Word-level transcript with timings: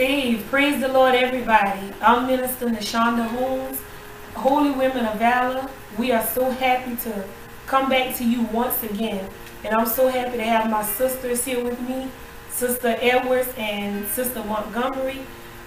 saved. 0.00 0.48
Praise 0.48 0.80
the 0.80 0.88
Lord, 0.88 1.14
everybody. 1.14 1.92
I'm 2.00 2.26
Minister 2.26 2.64
Nashonda 2.64 3.26
Holmes, 3.26 3.78
Holy 4.32 4.70
Women 4.70 5.04
of 5.04 5.18
Valor. 5.18 5.68
We 5.98 6.10
are 6.10 6.26
so 6.28 6.50
happy 6.50 6.96
to 7.04 7.22
come 7.66 7.90
back 7.90 8.16
to 8.16 8.24
you 8.24 8.44
once 8.44 8.82
again. 8.82 9.28
And 9.62 9.74
I'm 9.74 9.84
so 9.84 10.08
happy 10.08 10.38
to 10.38 10.42
have 10.42 10.70
my 10.70 10.82
sisters 10.82 11.44
here 11.44 11.62
with 11.62 11.78
me, 11.86 12.08
Sister 12.48 12.96
Edwards 12.98 13.52
and 13.58 14.08
Sister 14.08 14.42
Montgomery. 14.42 15.20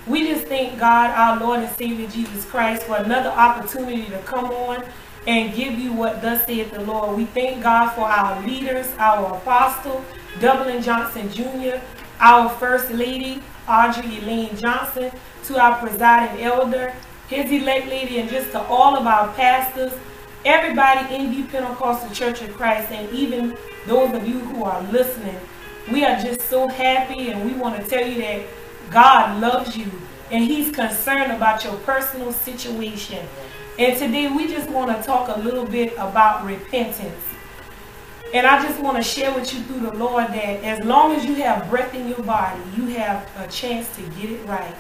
We 0.07 0.25
just 0.27 0.47
thank 0.47 0.79
God, 0.79 1.11
our 1.11 1.39
Lord 1.39 1.59
and 1.59 1.75
Savior 1.75 2.07
Jesus 2.07 2.43
Christ, 2.43 2.88
for 2.88 2.95
another 2.95 3.29
opportunity 3.29 4.05
to 4.05 4.18
come 4.21 4.45
on 4.45 4.84
and 5.27 5.54
give 5.54 5.77
you 5.77 5.93
what 5.93 6.23
thus 6.23 6.43
saith 6.47 6.71
the 6.71 6.81
Lord. 6.81 7.15
We 7.15 7.25
thank 7.25 7.61
God 7.61 7.91
for 7.91 8.05
our 8.05 8.41
leaders, 8.47 8.88
our 8.97 9.38
apostle, 9.38 10.04
Dublin 10.39 10.81
Johnson 10.81 11.31
Jr., 11.31 11.79
our 12.20 12.50
First 12.50 12.89
Lady, 12.89 13.43
Audrey 13.68 14.18
Elaine 14.20 14.56
Johnson, 14.58 15.12
to 15.46 15.60
our 15.60 15.80
presiding 15.80 16.44
elder, 16.44 16.94
his 17.28 17.52
elect 17.52 17.88
lady, 17.88 18.20
and 18.20 18.30
just 18.30 18.52
to 18.52 18.62
all 18.64 18.96
of 18.96 19.08
our 19.08 19.32
pastors, 19.34 19.94
everybody 20.46 21.16
in 21.16 21.32
the 21.32 21.44
Pentecostal 21.48 22.10
Church 22.12 22.42
of 22.42 22.56
Christ, 22.56 22.92
and 22.92 23.10
even 23.12 23.58
those 23.86 24.14
of 24.14 24.28
you 24.28 24.39
who 24.39 24.64
are 24.64 24.82
listening. 24.84 25.39
We 25.92 26.06
are 26.06 26.20
just 26.20 26.42
so 26.50 26.68
happy, 26.68 27.30
and 27.30 27.46
we 27.46 27.54
want 27.54 27.82
to 27.82 27.89
tell 27.89 28.06
you 28.08 28.22
that 28.22 28.46
God 28.89 29.42
loves 29.42 29.75
you, 29.75 29.92
and 30.32 30.44
He's 30.44 30.74
concerned 30.74 31.32
about 31.32 31.64
your 31.64 31.75
personal 31.78 32.31
situation. 32.31 33.25
And 33.80 33.98
today 33.98 34.28
we 34.28 34.48
just 34.48 34.70
want 34.70 34.95
to 34.95 35.03
talk 35.03 35.36
a 35.36 35.39
little 35.39 35.66
bit 35.66 35.94
about 35.94 36.45
repentance. 36.45 37.33
And 38.33 38.47
I 38.47 38.64
just 38.64 38.80
want 38.81 38.97
to 38.97 39.03
share 39.03 39.31
with 39.31 39.53
you 39.53 39.61
through 39.61 39.81
the 39.81 39.95
Lord 39.95 40.28
that 40.30 40.64
as 40.64 40.83
long 40.83 41.11
as 41.11 41.23
you 41.23 41.36
have 41.36 41.69
breath 41.69 41.94
in 41.94 42.08
your 42.08 42.23
body, 42.23 42.59
you 42.75 42.88
have 42.88 43.30
a 43.38 43.47
chance 43.47 43.95
to 43.95 44.02
get 44.19 44.31
it 44.31 44.44
right. 44.47 44.73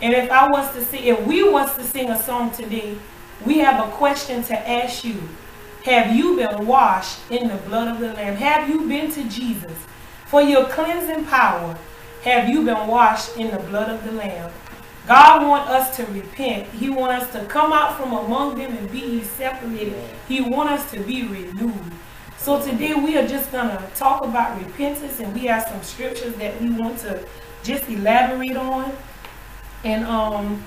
And 0.00 0.14
if 0.14 0.30
I 0.30 0.48
was 0.48 0.72
to 0.72 0.82
sing, 0.82 1.04
if 1.04 1.26
we 1.26 1.42
was 1.42 1.76
to 1.76 1.84
sing 1.84 2.08
a 2.08 2.22
song 2.22 2.50
today, 2.50 2.96
we 3.44 3.58
have 3.58 3.86
a 3.86 3.92
question 3.92 4.42
to 4.44 4.68
ask 4.68 5.04
you. 5.04 5.20
Have 5.84 6.16
you 6.16 6.36
been 6.36 6.66
washed 6.66 7.18
in 7.30 7.48
the 7.48 7.56
blood 7.56 7.88
of 7.88 8.00
the 8.00 8.12
Lamb? 8.14 8.36
Have 8.36 8.68
you 8.70 8.88
been 8.88 9.10
to 9.12 9.24
Jesus 9.28 9.76
for 10.26 10.40
your 10.40 10.66
cleansing 10.66 11.26
power? 11.26 11.76
Have 12.22 12.48
you 12.48 12.64
been 12.64 12.86
washed 12.86 13.36
in 13.36 13.50
the 13.50 13.58
blood 13.64 13.90
of 13.90 14.02
the 14.04 14.12
Lamb? 14.12 14.50
God 15.06 15.46
wants 15.46 15.70
us 15.70 15.96
to 15.96 16.06
repent. 16.06 16.68
He 16.68 16.90
wants 16.90 17.24
us 17.24 17.32
to 17.32 17.44
come 17.46 17.72
out 17.72 17.96
from 17.96 18.12
among 18.12 18.58
them 18.58 18.76
and 18.76 18.90
be 18.90 19.22
separated. 19.22 20.02
He 20.26 20.40
wants 20.40 20.84
us 20.84 20.90
to 20.92 21.00
be 21.00 21.24
renewed. 21.24 21.92
So 22.38 22.62
today 22.64 22.94
we 22.94 23.18
are 23.18 23.26
just 23.26 23.50
going 23.50 23.68
to 23.68 23.90
talk 23.96 24.24
about 24.24 24.56
repentance 24.64 25.18
and 25.18 25.34
we 25.34 25.46
have 25.46 25.64
some 25.64 25.82
scriptures 25.82 26.34
that 26.36 26.58
we 26.60 26.70
want 26.70 26.98
to 27.00 27.26
just 27.64 27.88
elaborate 27.90 28.56
on. 28.56 28.96
And 29.82 30.04
um, 30.04 30.62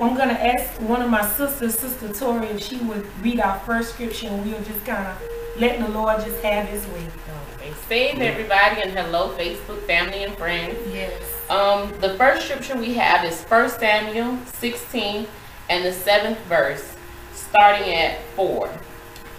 I'm 0.00 0.16
going 0.16 0.30
to 0.30 0.46
ask 0.46 0.80
one 0.80 1.00
of 1.00 1.08
my 1.08 1.24
sisters, 1.24 1.78
Sister 1.78 2.12
Tori, 2.12 2.48
if 2.48 2.60
she 2.60 2.76
would 2.78 3.06
read 3.22 3.38
our 3.38 3.58
first 3.60 3.94
scripture 3.94 4.26
and 4.26 4.44
we'll 4.44 4.62
just 4.64 4.84
kind 4.84 5.06
of 5.06 5.22
let 5.60 5.78
the 5.78 5.88
Lord 5.88 6.22
just 6.24 6.42
have 6.42 6.66
his 6.66 6.84
way. 6.88 7.06
Okay. 7.54 7.72
Save 7.88 8.18
everybody 8.18 8.82
and 8.82 8.90
hello 8.90 9.34
Facebook 9.36 9.80
family 9.86 10.24
and 10.24 10.36
friends. 10.36 10.76
Yes. 10.92 11.22
Um, 11.48 11.92
the 12.00 12.14
first 12.14 12.46
scripture 12.46 12.76
we 12.76 12.94
have 12.94 13.24
is 13.24 13.44
1 13.44 13.70
Samuel 13.70 14.38
16 14.46 15.28
and 15.70 15.84
the 15.84 15.92
seventh 15.92 16.40
verse, 16.46 16.96
starting 17.32 17.94
at 17.94 18.20
4. 18.34 18.68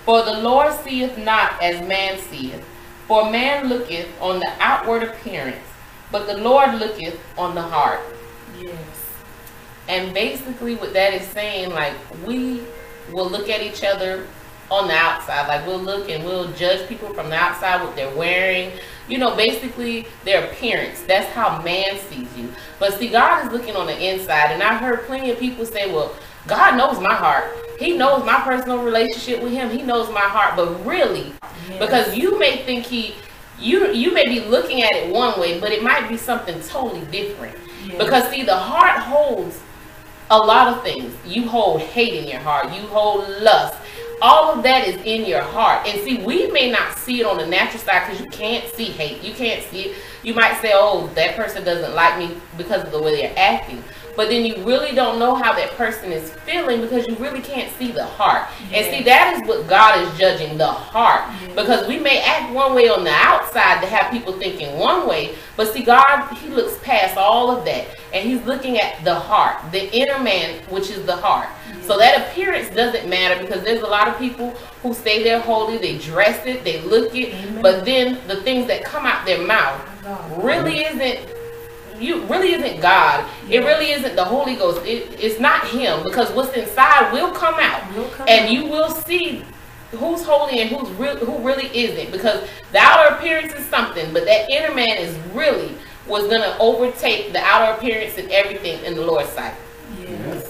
For 0.05 0.23
the 0.23 0.39
Lord 0.39 0.73
seeth 0.81 1.17
not 1.17 1.61
as 1.61 1.85
man 1.87 2.19
seeth. 2.19 2.63
For 3.07 3.29
man 3.29 3.67
looketh 3.67 4.09
on 4.21 4.39
the 4.39 4.51
outward 4.59 5.03
appearance, 5.03 5.65
but 6.11 6.25
the 6.27 6.37
Lord 6.37 6.75
looketh 6.75 7.19
on 7.37 7.55
the 7.55 7.61
heart. 7.61 7.99
Yes. 8.59 8.77
And 9.87 10.13
basically 10.13 10.75
what 10.75 10.93
that 10.93 11.13
is 11.13 11.27
saying, 11.27 11.71
like 11.71 11.93
we 12.25 12.63
will 13.11 13.29
look 13.29 13.49
at 13.49 13.61
each 13.61 13.83
other 13.83 14.27
on 14.71 14.87
the 14.87 14.93
outside. 14.93 15.47
Like 15.47 15.65
we'll 15.67 15.79
look 15.81 16.09
and 16.09 16.23
we'll 16.23 16.51
judge 16.53 16.87
people 16.87 17.13
from 17.13 17.29
the 17.29 17.35
outside, 17.35 17.81
what 17.83 17.95
they're 17.95 18.15
wearing, 18.15 18.71
you 19.07 19.17
know, 19.17 19.35
basically 19.35 20.07
their 20.23 20.45
appearance. 20.45 21.01
That's 21.03 21.29
how 21.33 21.61
man 21.61 21.97
sees 21.99 22.35
you. 22.37 22.49
But 22.79 22.93
see, 22.93 23.09
God 23.09 23.45
is 23.45 23.51
looking 23.51 23.75
on 23.75 23.87
the 23.87 24.13
inside. 24.13 24.51
And 24.51 24.63
I've 24.63 24.79
heard 24.79 25.05
plenty 25.05 25.31
of 25.31 25.39
people 25.39 25.65
say, 25.65 25.91
well, 25.91 26.15
God 26.47 26.77
knows 26.77 26.99
my 26.99 27.13
heart. 27.13 27.45
He 27.79 27.97
knows 27.97 28.25
my 28.25 28.39
personal 28.41 28.83
relationship 28.83 29.41
with 29.41 29.51
him. 29.51 29.69
He 29.69 29.81
knows 29.81 30.09
my 30.11 30.21
heart. 30.21 30.55
But 30.55 30.85
really, 30.85 31.33
Yes. 31.69 31.79
because 31.79 32.17
you 32.17 32.37
may 32.39 32.63
think 32.63 32.85
he 32.85 33.15
you 33.59 33.91
you 33.91 34.13
may 34.13 34.25
be 34.27 34.41
looking 34.41 34.83
at 34.83 34.91
it 34.93 35.13
one 35.13 35.39
way, 35.39 35.59
but 35.59 35.71
it 35.71 35.83
might 35.83 36.09
be 36.09 36.17
something 36.17 36.59
totally 36.61 37.05
different. 37.11 37.57
Yes. 37.85 37.97
Because 37.97 38.29
see, 38.29 38.43
the 38.43 38.55
heart 38.55 38.99
holds 38.99 39.59
a 40.31 40.37
lot 40.37 40.67
of 40.69 40.83
things. 40.83 41.13
You 41.25 41.47
hold 41.47 41.81
hate 41.81 42.13
in 42.15 42.27
your 42.27 42.39
heart. 42.39 42.65
You 42.73 42.81
hold 42.87 43.27
lust. 43.41 43.77
All 44.21 44.53
of 44.53 44.63
that 44.63 44.87
is 44.87 44.95
in 45.03 45.25
your 45.25 45.41
heart. 45.41 45.85
And 45.87 46.01
see, 46.01 46.23
we 46.23 46.49
may 46.51 46.71
not 46.71 46.97
see 46.97 47.19
it 47.19 47.25
on 47.25 47.37
the 47.37 47.45
natural 47.45 47.81
side 47.83 48.07
because 48.07 48.21
you 48.21 48.29
can't 48.29 48.65
see 48.73 48.85
hate. 48.85 49.21
You 49.21 49.33
can't 49.33 49.61
see 49.63 49.89
it. 49.89 49.97
You 50.23 50.33
might 50.33 50.61
say, 50.61 50.71
oh, 50.73 51.07
that 51.15 51.35
person 51.35 51.65
doesn't 51.65 51.93
like 51.93 52.17
me 52.17 52.37
because 52.57 52.83
of 52.83 52.91
the 52.91 53.01
way 53.01 53.17
they're 53.17 53.33
acting. 53.37 53.83
But 54.15 54.29
then 54.29 54.45
you 54.45 54.63
really 54.63 54.93
don't 54.93 55.17
know 55.17 55.35
how 55.35 55.53
that 55.53 55.71
person 55.71 56.11
is 56.11 56.31
feeling 56.45 56.81
because 56.81 57.07
you 57.07 57.15
really 57.15 57.41
can't 57.41 57.73
see 57.77 57.91
the 57.91 58.05
heart. 58.05 58.47
And 58.71 58.85
see, 58.85 59.03
that 59.03 59.35
is 59.35 59.47
what 59.47 59.67
God 59.67 59.99
is 59.99 60.19
judging 60.19 60.57
the 60.57 60.67
heart. 60.67 61.23
Because 61.55 61.87
we 61.87 61.99
may 61.99 62.21
act 62.21 62.53
one 62.53 62.75
way 62.75 62.89
on 62.89 63.03
the 63.03 63.11
outside 63.11 63.81
to 63.81 63.87
have 63.87 64.11
people 64.11 64.33
thinking 64.33 64.77
one 64.77 65.07
way, 65.07 65.35
but 65.57 65.73
see, 65.73 65.83
God, 65.83 66.27
He 66.35 66.49
looks 66.49 66.77
past 66.83 67.17
all 67.17 67.55
of 67.55 67.65
that. 67.65 67.87
And 68.13 68.27
He's 68.27 68.43
looking 68.45 68.77
at 68.79 69.03
the 69.03 69.15
heart, 69.15 69.71
the 69.71 69.91
inner 69.95 70.19
man, 70.19 70.59
which 70.69 70.89
is 70.89 71.05
the 71.05 71.15
heart. 71.15 71.47
Mm-hmm. 71.47 71.81
So 71.81 71.97
that 71.97 72.27
appearance 72.27 72.69
doesn't 72.69 73.09
matter 73.09 73.41
because 73.41 73.63
there's 73.63 73.81
a 73.81 73.87
lot 73.87 74.07
of 74.07 74.17
people 74.19 74.51
who 74.83 74.93
say 74.93 75.23
they're 75.23 75.39
holy, 75.39 75.77
they 75.77 75.97
dress 75.97 76.45
it, 76.45 76.63
they 76.63 76.81
look 76.81 77.15
it, 77.15 77.33
Amen. 77.33 77.61
but 77.61 77.85
then 77.85 78.19
the 78.27 78.41
things 78.43 78.67
that 78.67 78.83
come 78.83 79.05
out 79.05 79.25
their 79.25 79.45
mouth 79.45 79.81
oh, 80.05 80.41
really 80.43 80.83
isn't 80.83 81.32
you 82.03 82.23
really 82.25 82.53
isn't 82.53 82.81
God. 82.81 83.29
It 83.49 83.59
really 83.59 83.91
isn't 83.91 84.15
the 84.15 84.25
Holy 84.25 84.55
Ghost. 84.55 84.85
It, 84.85 85.17
it's 85.19 85.39
not 85.39 85.65
Him 85.67 86.03
because 86.03 86.31
what's 86.33 86.53
inside 86.55 87.11
will 87.13 87.31
come 87.31 87.55
out, 87.55 87.95
Will 87.95 88.09
come 88.09 88.27
and 88.27 88.45
out. 88.45 88.51
you 88.51 88.65
will 88.65 88.89
see 88.91 89.43
who's 89.91 90.23
holy 90.23 90.59
and 90.59 90.69
who's 90.69 90.89
real, 90.97 91.15
who 91.17 91.37
really 91.47 91.67
isn't. 91.75 92.11
Because 92.11 92.47
the 92.71 92.79
outer 92.79 93.15
appearance 93.15 93.53
is 93.53 93.65
something, 93.67 94.11
but 94.13 94.25
that 94.25 94.49
inner 94.49 94.73
man 94.73 94.97
is 94.97 95.15
really 95.33 95.75
was 96.07 96.27
gonna 96.27 96.57
overtake 96.59 97.31
the 97.31 97.39
outer 97.39 97.77
appearance 97.77 98.17
and 98.17 98.29
everything 98.31 98.83
in 98.83 98.95
the 98.95 99.01
Lord's 99.05 99.29
sight. 99.29 99.53
Yes. 100.01 100.49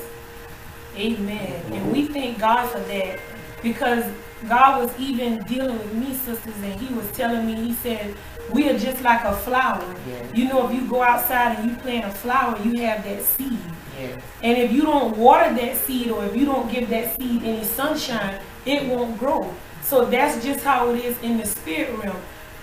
Amen. 0.98 1.62
And 1.72 1.92
we 1.92 2.06
thank 2.08 2.40
God 2.40 2.70
for 2.70 2.80
that 2.80 3.20
because 3.62 4.06
God 4.48 4.84
was 4.84 5.00
even 5.00 5.44
dealing 5.44 5.78
with 5.78 5.94
me, 5.94 6.14
sisters, 6.14 6.56
and 6.62 6.80
He 6.80 6.94
was 6.94 7.10
telling 7.12 7.46
me, 7.46 7.56
He 7.56 7.74
said, 7.74 8.16
we 8.52 8.70
are 8.70 8.78
just 8.78 9.02
like 9.02 9.24
a 9.24 9.36
flower. 9.38 9.84
Yes. 10.08 10.36
You 10.36 10.48
know, 10.50 10.70
if 10.70 10.76
you 10.76 10.88
go 10.88 11.02
outside 11.02 11.58
and 11.58 11.70
you 11.70 11.76
plant 11.78 12.06
a 12.06 12.12
flower, 12.12 12.60
you 12.64 12.82
have 12.82 13.04
that 13.04 13.24
seed. 13.24 13.60
Yes. 14.00 14.22
And 14.42 14.58
if 14.58 14.72
you 14.72 14.82
don't 14.82 15.18
water 15.18 15.54
that 15.54 15.78
seed 15.78 16.10
or 16.10 16.26
if 16.26 16.36
you 16.36 16.46
don't 16.46 16.72
give 16.72 16.90
that 16.90 17.16
seed 17.18 17.44
any 17.44 17.64
sunshine, 17.64 18.40
it 18.66 18.88
won't 18.88 19.18
grow. 19.18 19.54
So 19.82 20.06
that's 20.06 20.44
just 20.44 20.64
how 20.64 20.92
it 20.92 21.04
is 21.04 21.20
in 21.22 21.38
the 21.38 21.46
spirit 21.46 21.98
realm. 22.04 22.18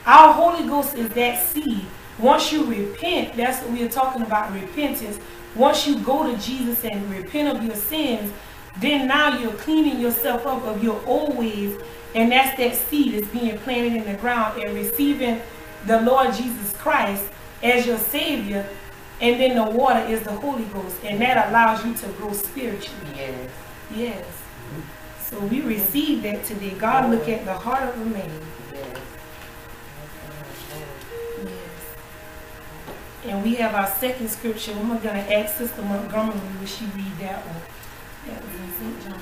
Our 0.07 0.33
Holy 0.33 0.67
Ghost 0.67 0.95
is 0.97 1.09
that 1.11 1.45
seed. 1.47 1.87
Once 2.19 2.53
you 2.53 2.65
repent, 2.65 3.37
that's 3.37 3.63
what 3.63 3.73
we 3.73 3.83
are 3.83 3.89
talking 3.89 4.23
about 4.23 4.53
repentance. 4.53 5.19
Once 5.55 5.87
you 5.87 5.99
go 6.01 6.31
to 6.31 6.37
Jesus 6.39 6.85
and 6.85 7.11
repent 7.11 7.57
of 7.57 7.65
your 7.65 7.75
sins, 7.75 8.33
then 8.79 9.09
now 9.09 9.39
you're 9.39 9.53
cleaning 9.53 10.01
yourself 10.01 10.47
up 10.47 10.63
of 10.65 10.83
your 10.83 11.03
old 11.07 11.37
ways. 11.37 11.79
And 12.15 12.33
that's 12.33 12.57
that 12.57 12.75
seed 12.75 13.15
is 13.15 13.29
being 13.29 13.57
planted 13.59 13.95
in 13.95 14.05
the 14.05 14.19
ground 14.19 14.61
and 14.61 14.75
receiving 14.75 15.41
the 15.87 16.01
Lord 16.01 16.35
Jesus 16.35 16.77
Christ 16.77 17.25
as 17.63 17.87
your 17.87 17.99
Savior. 17.99 18.69
And 19.21 19.41
then 19.41 19.55
the 19.57 19.65
water 19.77 20.01
is 20.01 20.23
the 20.23 20.33
Holy 20.33 20.65
Ghost. 20.65 20.97
And 21.05 21.21
that 21.21 21.49
allows 21.49 21.85
you 21.85 21.95
to 21.95 22.09
grow 22.15 22.33
spiritually. 22.33 23.13
Yes. 23.15 23.51
Yes. 23.95 24.27
So 25.21 25.39
we 25.41 25.61
receive 25.61 26.23
that 26.23 26.45
today. 26.45 26.71
God 26.71 27.11
look 27.11 27.29
at 27.29 27.45
the 27.45 27.55
heart 27.55 27.83
of 27.83 28.01
a 28.01 28.05
man. 28.05 28.31
Yes. 28.73 28.99
Yes. 31.45 31.55
And 33.27 33.43
we 33.45 33.55
have 33.57 33.75
our 33.75 33.87
second 33.87 34.29
scripture. 34.31 34.73
I'm 34.73 34.89
going 34.89 35.03
to 35.03 35.33
ask 35.39 35.59
Sister 35.59 35.83
Montgomery, 35.83 36.41
will 36.59 36.67
she 36.67 36.87
read 36.87 37.19
that 37.21 37.47
one? 37.47 37.63
That 38.27 38.43
St. 38.81 39.03
John. 39.03 39.21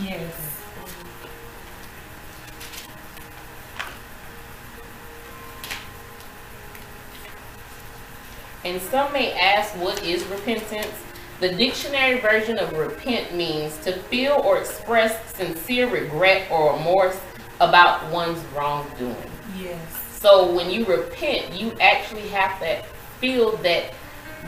Yes. 0.00 0.60
And 8.64 8.80
some 8.80 9.12
may 9.12 9.32
ask, 9.34 9.74
what 9.76 10.02
is 10.02 10.24
repentance? 10.28 10.88
The 11.40 11.52
dictionary 11.52 12.20
version 12.20 12.58
of 12.58 12.72
repent 12.72 13.34
means 13.34 13.76
to 13.80 13.92
feel 14.04 14.40
or 14.42 14.56
express 14.56 15.34
sincere 15.34 15.90
regret 15.90 16.50
or 16.50 16.72
remorse 16.72 17.20
about 17.60 18.10
one's 18.10 18.42
wrongdoing. 18.56 19.14
Yes. 19.58 19.78
So 20.20 20.50
when 20.54 20.70
you 20.70 20.86
repent, 20.86 21.52
you 21.52 21.76
actually 21.82 22.28
have 22.28 22.58
to 22.60 22.82
feel 23.20 23.58
that 23.58 23.92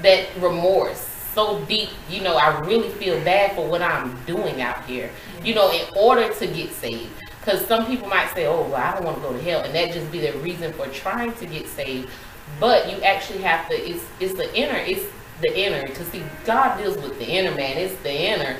that 0.03 0.29
remorse 0.39 1.09
so 1.35 1.63
deep. 1.67 1.91
You 2.11 2.23
know, 2.23 2.37
I 2.37 2.59
really 2.61 2.89
feel 2.91 3.23
bad 3.23 3.55
for 3.55 3.69
what 3.69 3.83
I'm 3.83 4.17
doing 4.25 4.61
out 4.61 4.85
here. 4.87 5.11
You 5.45 5.55
know, 5.55 5.71
in 5.71 5.85
order 5.97 6.33
to 6.33 6.47
get 6.47 6.73
saved. 6.73 7.13
Because 7.41 7.65
some 7.67 7.87
people 7.87 8.09
might 8.09 8.33
say, 8.35 8.47
oh, 8.47 8.63
well, 8.63 8.75
I 8.75 8.95
don't 8.95 9.05
want 9.05 9.19
to 9.19 9.23
go 9.23 9.33
to 9.33 9.41
hell. 9.41 9.63
And 9.63 9.73
that 9.75 9.93
just 9.93 10.11
be 10.11 10.19
the 10.19 10.33
reason 10.39 10.73
for 10.73 10.87
trying 10.89 11.33
to 11.35 11.47
get 11.47 11.69
saved. 11.69 12.11
But 12.59 12.91
you 12.91 13.01
actually 13.03 13.43
have 13.43 13.69
to, 13.69 13.75
it's, 13.75 14.05
it's 14.19 14.35
the 14.35 14.53
inner, 14.57 14.79
it's 14.79 15.05
the 15.41 15.57
inner. 15.57 15.87
Because 15.87 16.09
see, 16.09 16.25
God 16.45 16.77
deals 16.79 16.97
with 16.97 17.19
the 17.19 17.27
inner 17.27 17.55
man. 17.55 17.77
It's 17.77 17.95
the 18.03 18.13
inner. 18.13 18.57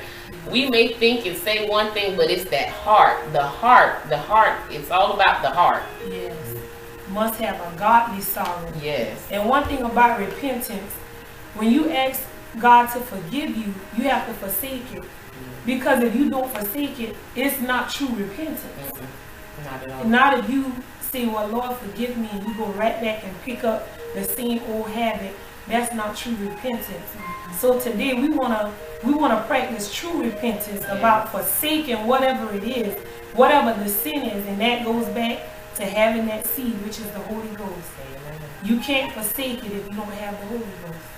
We 0.49 0.69
may 0.69 0.93
think 0.93 1.25
and 1.25 1.35
say 1.35 1.67
one 1.67 1.91
thing, 1.91 2.15
but 2.15 2.29
it's 2.29 2.49
that 2.51 2.69
heart. 2.69 3.33
The 3.33 3.43
heart, 3.43 4.07
the 4.07 4.17
heart, 4.17 4.53
it's 4.69 4.89
all 4.91 5.13
about 5.13 5.41
the 5.41 5.49
heart. 5.49 5.83
Yes. 6.09 6.55
Must 7.09 7.39
have 7.41 7.55
a 7.55 7.77
godly 7.77 8.21
sorrow. 8.21 8.71
Yes. 8.81 9.27
And 9.31 9.49
one 9.49 9.65
thing 9.65 9.81
about 9.81 10.19
repentance, 10.19 10.93
when 11.57 11.71
you 11.71 11.89
ask 11.89 12.23
God 12.59 12.87
to 12.93 12.99
forgive 12.99 13.55
you, 13.55 13.73
you 13.95 14.03
have 14.03 14.27
to 14.27 14.33
forsake 14.33 14.93
it. 14.93 15.03
Because 15.65 16.03
if 16.03 16.15
you 16.15 16.29
don't 16.29 16.49
forsake 16.51 16.99
it, 16.99 17.15
it's 17.35 17.59
not 17.61 17.89
true 17.89 18.07
repentance. 18.07 18.63
Mm-mm. 18.63 19.05
Not 19.65 19.83
at 19.83 19.91
all. 19.91 20.03
Not 20.05 20.39
if 20.39 20.49
you 20.49 20.71
say, 21.01 21.25
well, 21.25 21.47
Lord, 21.47 21.75
forgive 21.77 22.17
me, 22.17 22.29
and 22.31 22.47
you 22.47 22.55
go 22.55 22.67
right 22.67 23.01
back 23.01 23.23
and 23.23 23.41
pick 23.41 23.63
up 23.63 23.87
the 24.13 24.23
same 24.23 24.61
old 24.69 24.87
habit. 24.89 25.35
That's 25.67 25.93
not 25.93 26.15
true 26.15 26.35
repentance. 26.35 26.87
Mm-hmm. 26.89 27.53
So 27.55 27.79
today 27.79 28.13
we 28.13 28.29
wanna 28.29 28.73
we 29.03 29.13
wanna 29.13 29.43
practice 29.47 29.93
true 29.93 30.23
repentance 30.23 30.85
about 30.85 31.31
forsaking 31.31 32.07
whatever 32.07 32.53
it 32.53 32.63
is, 32.63 32.97
whatever 33.33 33.77
the 33.83 33.89
sin 33.89 34.23
is, 34.23 34.45
and 34.45 34.61
that 34.61 34.85
goes 34.85 35.05
back 35.09 35.39
to 35.75 35.85
having 35.85 36.25
that 36.27 36.45
seed, 36.47 36.73
which 36.83 36.99
is 36.99 37.09
the 37.11 37.19
Holy 37.19 37.49
Ghost. 37.55 37.91
Amen. 38.09 38.39
You 38.63 38.79
can't 38.79 39.11
forsake 39.13 39.63
it 39.65 39.71
if 39.71 39.85
you 39.87 39.93
don't 39.93 40.13
have 40.13 40.39
the 40.39 40.45
Holy 40.47 40.71
Ghost. 40.85 41.16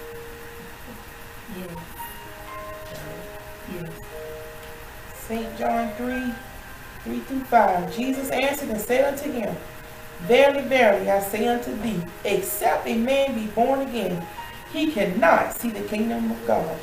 St. 5.27 5.57
John 5.57 5.93
3, 5.95 6.33
3 7.03 7.19
through 7.19 7.39
5. 7.41 7.95
Jesus 7.95 8.29
answered 8.29 8.69
and 8.69 8.81
said 8.81 9.13
unto 9.13 9.31
him, 9.31 9.55
Verily, 10.21 10.67
verily, 10.67 11.09
I 11.09 11.19
say 11.21 11.47
unto 11.47 11.75
thee, 11.81 12.01
except 12.25 12.87
a 12.87 12.95
man 12.95 13.35
be 13.35 13.47
born 13.47 13.81
again, 13.81 14.25
he 14.73 14.91
cannot 14.91 15.55
see 15.55 15.69
the 15.69 15.87
kingdom 15.87 16.31
of 16.31 16.47
God. 16.47 16.77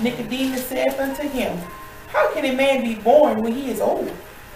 Nicodemus 0.00 0.66
saith 0.66 0.98
unto 0.98 1.28
him, 1.28 1.56
How 2.08 2.32
can 2.32 2.44
a 2.44 2.56
man 2.56 2.82
be 2.82 2.94
born 2.96 3.42
when 3.42 3.52
he 3.52 3.70
is 3.70 3.80
old? 3.80 4.12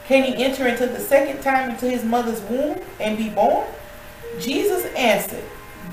Can 0.06 0.24
he 0.24 0.44
enter 0.44 0.66
into 0.66 0.86
the 0.86 1.00
second 1.00 1.42
time 1.42 1.70
into 1.70 1.88
his 1.88 2.04
mother's 2.04 2.40
womb 2.42 2.80
and 3.00 3.16
be 3.16 3.30
born? 3.30 3.66
Jesus 4.40 4.84
answered, 4.96 5.44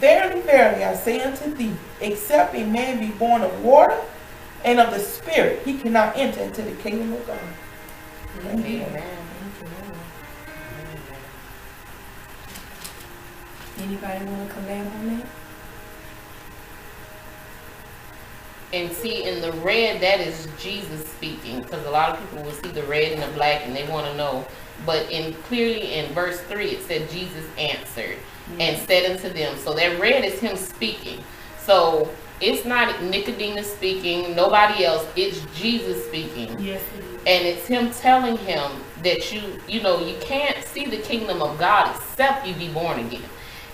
Verily, 0.01 0.41
verily, 0.41 0.83
I 0.83 0.95
say 0.95 1.21
unto 1.21 1.53
thee, 1.53 1.75
except 2.01 2.55
a 2.55 2.65
man 2.65 2.99
be 2.99 3.15
born 3.19 3.43
of 3.43 3.63
water 3.63 4.01
and 4.65 4.79
of 4.79 4.89
the 4.91 4.99
Spirit, 4.99 5.61
he 5.63 5.77
cannot 5.77 6.17
enter 6.17 6.41
into 6.41 6.63
the 6.63 6.71
kingdom 6.81 7.13
of 7.13 7.27
God. 7.27 7.39
Amen. 8.47 8.87
Amen. 8.89 9.17
Anybody 13.77 14.25
want 14.25 14.49
to 14.49 14.55
collab 14.55 14.95
on 14.95 15.17
that? 15.19 15.27
And 18.73 18.91
see, 18.91 19.25
in 19.25 19.39
the 19.41 19.51
red, 19.61 20.01
that 20.01 20.19
is 20.19 20.47
Jesus 20.57 21.07
speaking, 21.09 21.61
because 21.61 21.85
a 21.85 21.91
lot 21.91 22.09
of 22.09 22.19
people 22.21 22.43
will 22.43 22.53
see 22.53 22.69
the 22.69 22.83
red 22.83 23.11
and 23.11 23.21
the 23.21 23.35
black, 23.35 23.67
and 23.67 23.75
they 23.75 23.87
want 23.87 24.07
to 24.07 24.17
know. 24.17 24.47
But 24.83 25.11
in 25.11 25.33
clearly 25.43 25.93
in 25.93 26.11
verse 26.15 26.41
three, 26.41 26.71
it 26.71 26.81
said 26.87 27.07
Jesus 27.11 27.45
answered 27.59 28.17
and 28.59 28.77
said 28.87 29.11
unto 29.11 29.29
them. 29.29 29.57
So 29.57 29.73
that 29.73 29.99
red 29.99 30.25
is 30.25 30.39
him 30.39 30.55
speaking. 30.55 31.23
So 31.59 32.09
it's 32.41 32.65
not 32.65 33.03
Nicodemus 33.03 33.71
speaking, 33.73 34.35
nobody 34.35 34.83
else. 34.83 35.05
It's 35.15 35.45
Jesus 35.55 36.05
speaking, 36.07 36.59
Yes, 36.59 36.81
it 36.97 37.03
and 37.27 37.47
it's 37.47 37.67
him 37.67 37.91
telling 37.91 38.37
him 38.37 38.71
that 39.03 39.31
you, 39.31 39.41
you 39.67 39.81
know, 39.81 39.99
you 39.99 40.15
can't 40.21 40.63
see 40.65 40.85
the 40.85 40.97
kingdom 40.97 41.41
of 41.41 41.59
God 41.59 41.95
except 41.95 42.47
you 42.47 42.55
be 42.55 42.69
born 42.69 42.99
again. 42.99 43.21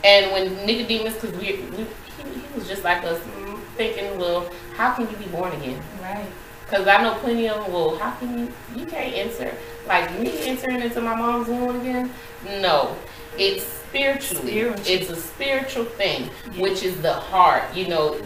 And 0.03 0.31
when 0.31 0.65
Nicodemus, 0.65 1.13
because 1.15 1.31
we, 1.37 1.53
we 1.53 1.77
he, 2.17 2.39
he 2.39 2.55
was 2.55 2.67
just 2.67 2.83
like 2.83 3.03
us, 3.03 3.19
mm, 3.19 3.59
thinking, 3.77 4.17
well, 4.19 4.49
how 4.75 4.93
can 4.93 5.09
you 5.09 5.15
be 5.17 5.27
born 5.27 5.53
again? 5.53 5.81
Right. 6.01 6.27
Because 6.65 6.87
I 6.87 7.01
know 7.01 7.13
plenty 7.15 7.47
of 7.47 7.63
them, 7.63 7.73
well, 7.73 7.97
how 7.97 8.11
can 8.11 8.37
you, 8.37 8.53
you 8.75 8.85
can't 8.85 9.15
enter, 9.15 9.55
like 9.87 10.19
me 10.19 10.45
entering 10.45 10.81
into 10.81 10.99
my 10.99 11.15
mom's 11.15 11.47
womb 11.47 11.79
again? 11.79 12.11
No, 12.59 12.97
it's 13.37 13.76
spiritually. 13.89 14.51
Spiritual. 14.51 14.85
It's 14.87 15.09
a 15.09 15.15
spiritual 15.15 15.85
thing, 15.85 16.29
Yeah. 16.51 16.61
which 16.61 16.83
is 16.83 17.01
the 17.01 17.13
heart. 17.13 17.63
You 17.73 17.87
know, 17.87 18.19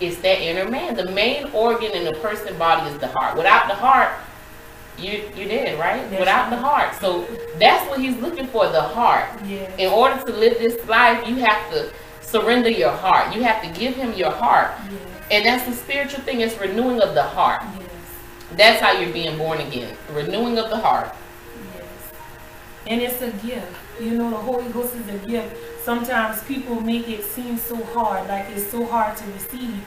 it's 0.00 0.16
that 0.18 0.40
inner 0.40 0.68
man. 0.70 0.94
The 0.94 1.10
main 1.10 1.50
organ 1.52 1.92
in 1.92 2.06
a 2.06 2.14
person's 2.20 2.56
body 2.58 2.90
is 2.90 2.98
the 2.98 3.08
heart. 3.08 3.36
Without 3.36 3.68
the 3.68 3.74
heart, 3.74 4.10
you, 4.98 5.22
you're 5.36 5.48
dead, 5.48 5.78
right? 5.78 6.08
That's 6.10 6.20
Without 6.20 6.50
the 6.50 6.56
heart. 6.56 6.94
So 7.00 7.24
that's 7.58 7.88
what 7.88 8.00
he's 8.00 8.16
looking 8.16 8.46
for, 8.48 8.68
the 8.68 8.80
heart. 8.80 9.26
Yeah. 9.46 9.70
In 9.76 9.90
order 9.92 10.20
to 10.24 10.32
live 10.32 10.58
this 10.58 10.84
life, 10.88 11.26
you 11.28 11.36
have 11.36 11.70
to 11.70 11.92
surrender 12.20 12.68
your 12.70 12.90
heart. 12.90 13.34
You 13.34 13.42
have 13.44 13.62
to 13.62 13.80
give 13.80 13.94
him 13.94 14.12
your 14.14 14.30
heart. 14.30 14.72
Yes. 14.90 15.00
And 15.30 15.46
that's 15.46 15.64
the 15.66 15.74
spiritual 15.74 16.20
thing. 16.22 16.40
It's 16.40 16.58
renewing 16.60 17.00
of 17.00 17.14
the 17.14 17.22
heart. 17.22 17.62
Yes. 17.78 17.88
That's 18.56 18.80
how 18.80 18.92
you're 18.92 19.12
being 19.12 19.36
born 19.38 19.60
again. 19.60 19.96
Renewing 20.12 20.58
of 20.58 20.68
the 20.70 20.78
heart. 20.78 21.14
Yes. 21.74 21.84
And 22.86 23.00
it's 23.02 23.20
a 23.22 23.30
gift. 23.46 23.72
You 24.00 24.12
know, 24.12 24.30
the 24.30 24.36
Holy 24.36 24.68
Ghost 24.70 24.94
is 24.94 25.08
a 25.08 25.26
gift. 25.26 25.56
Sometimes 25.84 26.42
people 26.44 26.80
make 26.80 27.08
it 27.08 27.24
seem 27.24 27.58
so 27.58 27.76
hard, 27.86 28.28
like 28.28 28.48
it's 28.50 28.70
so 28.70 28.84
hard 28.84 29.16
to 29.16 29.24
receive. 29.32 29.84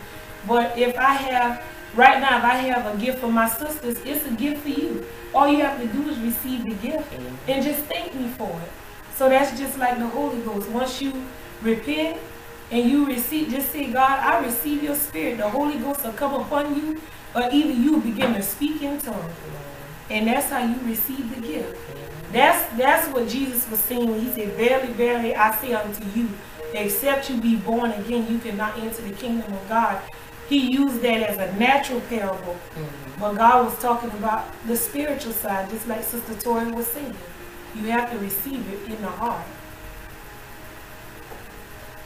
But 0.47 0.77
if 0.77 0.97
I 0.97 1.13
have, 1.13 1.63
right 1.95 2.19
now, 2.19 2.39
if 2.39 2.43
I 2.43 2.55
have 2.55 2.93
a 2.93 2.97
gift 2.97 3.19
for 3.19 3.31
my 3.31 3.47
sisters, 3.47 3.99
it's 4.03 4.25
a 4.25 4.31
gift 4.31 4.63
for 4.63 4.69
you. 4.69 5.05
All 5.33 5.47
you 5.47 5.61
have 5.61 5.79
to 5.79 5.87
do 5.87 6.09
is 6.09 6.17
receive 6.19 6.65
the 6.65 6.73
gift 6.75 7.07
and 7.47 7.63
just 7.63 7.83
thank 7.83 8.13
me 8.15 8.27
for 8.29 8.49
it. 8.49 8.71
So 9.15 9.29
that's 9.29 9.57
just 9.57 9.77
like 9.77 9.97
the 9.97 10.07
Holy 10.07 10.41
Ghost. 10.41 10.67
Once 10.69 11.01
you 11.01 11.13
repent 11.61 12.19
and 12.71 12.89
you 12.89 13.05
receive, 13.05 13.49
just 13.49 13.71
say, 13.71 13.91
God, 13.91 14.19
I 14.19 14.43
receive 14.43 14.83
your 14.83 14.95
spirit. 14.95 15.37
The 15.37 15.49
Holy 15.49 15.77
Ghost 15.77 16.03
will 16.03 16.13
come 16.13 16.33
upon 16.33 16.75
you, 16.75 16.99
or 17.35 17.47
even 17.51 17.83
you 17.83 17.97
begin 18.01 18.33
to 18.33 18.41
speak 18.41 18.81
in 18.81 18.99
tongues. 18.99 19.33
And 20.09 20.27
that's 20.27 20.49
how 20.49 20.65
you 20.65 20.75
receive 20.85 21.33
the 21.33 21.41
gift. 21.41 21.77
That's 22.31 22.77
that's 22.77 23.07
what 23.13 23.27
Jesus 23.27 23.69
was 23.69 23.79
saying 23.79 24.19
he 24.19 24.31
said, 24.31 24.53
Verily, 24.53 24.93
verily, 24.93 25.35
I 25.35 25.55
say 25.57 25.73
unto 25.73 26.03
you, 26.17 26.29
except 26.73 27.29
you 27.29 27.41
be 27.41 27.57
born 27.57 27.91
again, 27.91 28.31
you 28.31 28.39
cannot 28.39 28.77
enter 28.77 29.01
the 29.01 29.13
kingdom 29.13 29.51
of 29.53 29.69
God. 29.69 30.01
He 30.47 30.71
used 30.71 31.01
that 31.01 31.23
as 31.23 31.37
a 31.37 31.57
natural 31.57 32.01
parable. 32.01 32.53
Mm-hmm. 32.53 33.19
But 33.19 33.33
God 33.35 33.65
was 33.65 33.79
talking 33.79 34.09
about 34.11 34.47
the 34.67 34.75
spiritual 34.75 35.31
side, 35.31 35.69
just 35.69 35.87
like 35.87 36.03
Sister 36.03 36.35
Tori 36.35 36.71
was 36.71 36.87
saying. 36.87 37.15
You 37.75 37.83
have 37.83 38.11
to 38.11 38.17
receive 38.19 38.67
it 38.73 38.91
in 38.91 39.01
the 39.01 39.07
heart. 39.07 39.45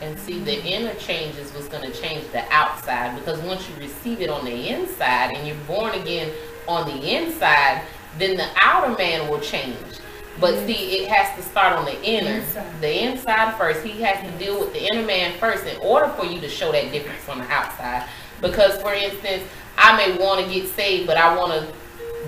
And 0.02 0.20
see, 0.20 0.40
the 0.40 0.64
inner 0.64 0.94
changes 0.96 1.54
was 1.54 1.68
going 1.68 1.90
to 1.90 1.98
change 2.00 2.28
the 2.32 2.44
outside 2.52 3.18
because 3.18 3.40
once 3.40 3.68
you 3.70 3.76
receive 3.78 4.22
it 4.22 4.30
on 4.30 4.46
the 4.46 4.70
inside 4.70 5.36
and 5.36 5.48
you're 5.48 5.56
born 5.68 6.00
again 6.00 6.32
on 6.68 6.86
the 6.86 7.16
inside, 7.16 7.82
then 8.20 8.38
the 8.38 8.48
outer 8.58 8.96
man 8.98 9.30
will 9.30 9.40
change. 9.40 9.78
But 10.40 10.58
see, 10.66 10.98
it 10.98 11.08
has 11.10 11.36
to 11.38 11.50
start 11.50 11.74
on 11.74 11.86
the 11.86 12.02
inner, 12.04 12.40
Inside. 12.42 12.82
the 12.82 13.04
inside 13.04 13.58
first. 13.58 13.86
He 13.86 14.02
has 14.02 14.20
to 14.30 14.38
deal 14.38 14.60
with 14.60 14.74
the 14.74 14.86
inner 14.86 15.06
man 15.06 15.38
first 15.40 15.66
in 15.66 15.78
order 15.78 16.10
for 16.10 16.26
you 16.26 16.42
to 16.42 16.50
show 16.50 16.72
that 16.72 16.92
difference 16.92 17.28
on 17.30 17.40
the 17.40 17.50
outside. 17.50 18.08
Because, 18.42 18.82
for 18.82 18.94
instance, 18.94 19.44
I 19.78 19.96
may 19.96 20.18
want 20.18 20.46
to 20.46 20.54
get 20.54 20.68
saved, 20.70 21.08
but 21.08 21.18
I 21.18 21.36
want 21.38 21.54
to 21.54 21.74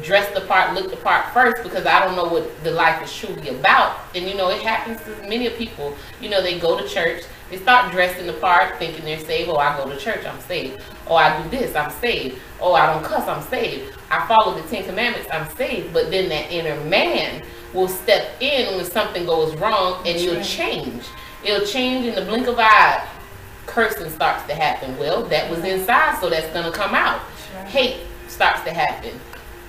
dress 0.04 0.32
the 0.34 0.42
part, 0.46 0.74
look 0.74 0.90
the 0.92 0.98
part 0.98 1.34
first 1.34 1.64
because 1.64 1.86
I 1.86 2.06
don't 2.06 2.16
know 2.16 2.28
what 2.28 2.64
the 2.64 2.72
life 2.72 3.02
is 3.04 3.14
truly 3.16 3.50
about. 3.50 3.98
And 4.16 4.28
you 4.28 4.36
know, 4.36 4.50
it 4.50 4.62
happens 4.62 5.02
to 5.04 5.28
many 5.28 5.50
people. 5.50 5.96
You 6.22 6.30
know, 6.30 6.42
they 6.42 6.60
go 6.60 6.80
to 6.80 6.88
church, 6.88 7.24
they 7.50 7.58
start 7.58 7.92
dressing 7.92 8.28
the 8.28 8.34
part, 8.34 8.78
thinking 8.78 9.06
they're 9.06 9.20
saved. 9.20 9.50
Oh, 9.50 9.58
I 9.58 9.76
go 9.78 9.90
to 9.90 9.98
church, 9.98 10.26
I'm 10.26 10.40
saved. 10.42 10.82
Oh, 11.08 11.16
I 11.16 11.42
do 11.42 11.50
this, 11.50 11.76
I'm 11.76 11.92
saved. 11.92 12.40
Oh, 12.60 12.74
I 12.74 12.94
don't 12.94 13.04
cuss, 13.04 13.28
I'm 13.28 13.42
saved. 13.50 13.98
I 14.12 14.26
follow 14.28 14.60
the 14.60 14.68
Ten 14.68 14.86
Commandments, 14.86 15.30
I'm 15.32 15.50
saved. 15.56 15.94
But 15.94 16.12
then 16.12 16.30
that 16.30 16.52
inner 16.52 16.80
man 16.86 17.42
will 17.74 17.88
step 17.88 18.42
in 18.42 18.76
when 18.76 18.86
something 18.86 19.26
goes 19.26 19.56
wrong, 19.58 20.02
and 20.06 20.20
you'll 20.20 20.44
change. 20.44 21.04
It'll 21.44 21.66
change 21.66 22.06
in 22.06 22.16
the 22.16 22.22
blink 22.22 22.48
of 22.48 22.58
an 22.60 22.66
eye. 22.66 23.08
Cursing 23.66 24.10
starts 24.10 24.46
to 24.48 24.56
happen. 24.56 24.98
Well, 24.98 25.24
that 25.24 25.50
was 25.50 25.64
inside, 25.64 26.20
so 26.20 26.30
that's 26.30 26.52
gonna 26.54 26.72
come 26.72 26.96
out 26.96 27.22
hate 27.66 27.98
starts 28.28 28.64
to 28.64 28.72
happen. 28.74 29.20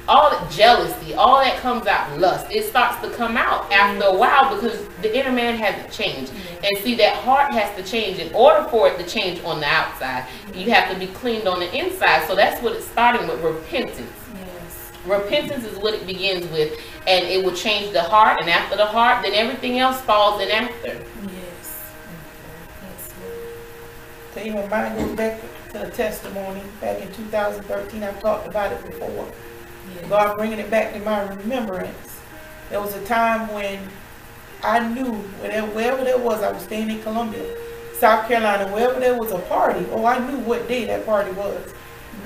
All 0.06 0.30
that 0.30 0.50
jealousy, 0.50 1.12
all 1.14 1.38
that 1.40 1.58
comes 1.58 1.86
out, 1.86 2.18
lust, 2.18 2.46
it 2.50 2.64
starts 2.64 2.98
to 3.02 3.10
come 3.10 3.36
out 3.36 3.70
after 3.70 4.06
a 4.06 4.16
while 4.16 4.54
because 4.54 4.88
the 5.02 5.14
inner 5.14 5.32
man 5.32 5.58
hasn't 5.58 5.92
changed. 5.92 6.32
And 6.64 6.78
see, 6.78 6.94
that 6.94 7.14
heart 7.16 7.52
has 7.52 7.76
to 7.76 7.82
change. 7.90 8.18
In 8.18 8.32
order 8.34 8.66
for 8.70 8.88
it 8.88 8.98
to 8.98 9.06
change 9.06 9.44
on 9.44 9.60
the 9.60 9.66
outside, 9.66 10.26
you 10.54 10.70
have 10.70 10.90
to 10.90 10.98
be 10.98 11.08
cleaned 11.08 11.46
on 11.46 11.60
the 11.60 11.70
inside. 11.76 12.26
So 12.26 12.34
that's 12.34 12.62
what 12.62 12.72
it's 12.72 12.86
starting 12.86 13.28
with 13.28 13.42
repentance. 13.42 14.10
Yes. 15.06 15.20
Repentance 15.22 15.64
is 15.64 15.78
what 15.78 15.94
it 15.94 16.06
begins 16.06 16.50
with, 16.50 16.78
and 17.06 17.26
it 17.26 17.44
will 17.44 17.54
change 17.54 17.92
the 17.92 18.02
heart. 18.02 18.40
And 18.40 18.50
after 18.50 18.76
the 18.76 18.86
heart, 18.86 19.22
then 19.22 19.34
everything 19.34 19.78
else 19.78 20.00
falls 20.00 20.40
in 20.40 20.50
after. 20.50 21.04
Yes. 21.22 21.84
Okay, 24.32 24.50
my 24.50 24.66
mind 24.68 24.98
goes 24.98 25.16
back 25.16 25.40
to 25.72 25.78
the 25.78 25.90
testimony 25.90 26.62
back 26.80 27.00
in 27.00 27.12
2013. 27.12 28.02
I've 28.02 28.20
talked 28.20 28.46
about 28.46 28.72
it 28.72 28.84
before. 28.84 29.26
God 30.08 30.36
bringing 30.36 30.58
it 30.58 30.70
back 30.70 30.92
to 30.92 31.00
my 31.00 31.22
remembrance. 31.28 32.20
There 32.70 32.80
was 32.80 32.94
a 32.94 33.04
time 33.04 33.52
when 33.52 33.80
I 34.62 34.86
knew 34.86 35.12
wherever, 35.40 35.66
wherever 35.68 36.04
there 36.04 36.18
was, 36.18 36.42
I 36.42 36.52
was 36.52 36.62
staying 36.62 36.90
in 36.90 37.02
Columbia, 37.02 37.56
South 37.94 38.28
Carolina, 38.28 38.72
wherever 38.72 39.00
there 39.00 39.18
was 39.18 39.32
a 39.32 39.38
party, 39.40 39.86
oh, 39.90 40.04
I 40.04 40.18
knew 40.18 40.38
what 40.38 40.68
day 40.68 40.84
that 40.86 41.06
party 41.06 41.30
was. 41.32 41.74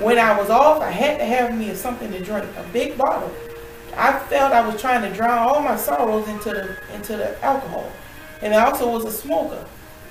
When 0.01 0.19
I 0.19 0.39
was 0.39 0.51
off, 0.51 0.83
I 0.83 0.91
had 0.91 1.19
to 1.19 1.25
have 1.25 1.57
me 1.57 1.75
something 1.75 2.11
to 2.11 2.23
drink, 2.23 2.47
a 2.57 2.65
big 2.73 2.99
bottle. 2.99 3.33
I 3.97 4.19
felt 4.19 4.53
I 4.53 4.67
was 4.67 4.81
trying 4.81 5.03
to 5.03 5.15
drown 5.15 5.39
all 5.39 5.61
my 5.61 5.77
sorrows 5.77 6.27
into 6.29 6.51
the 6.51 6.95
into 6.95 7.17
the 7.17 7.43
alcohol. 7.45 7.91
And 8.41 8.55
I 8.55 8.65
also 8.65 8.91
was 8.91 9.05
a 9.05 9.13
smoker. 9.13 9.65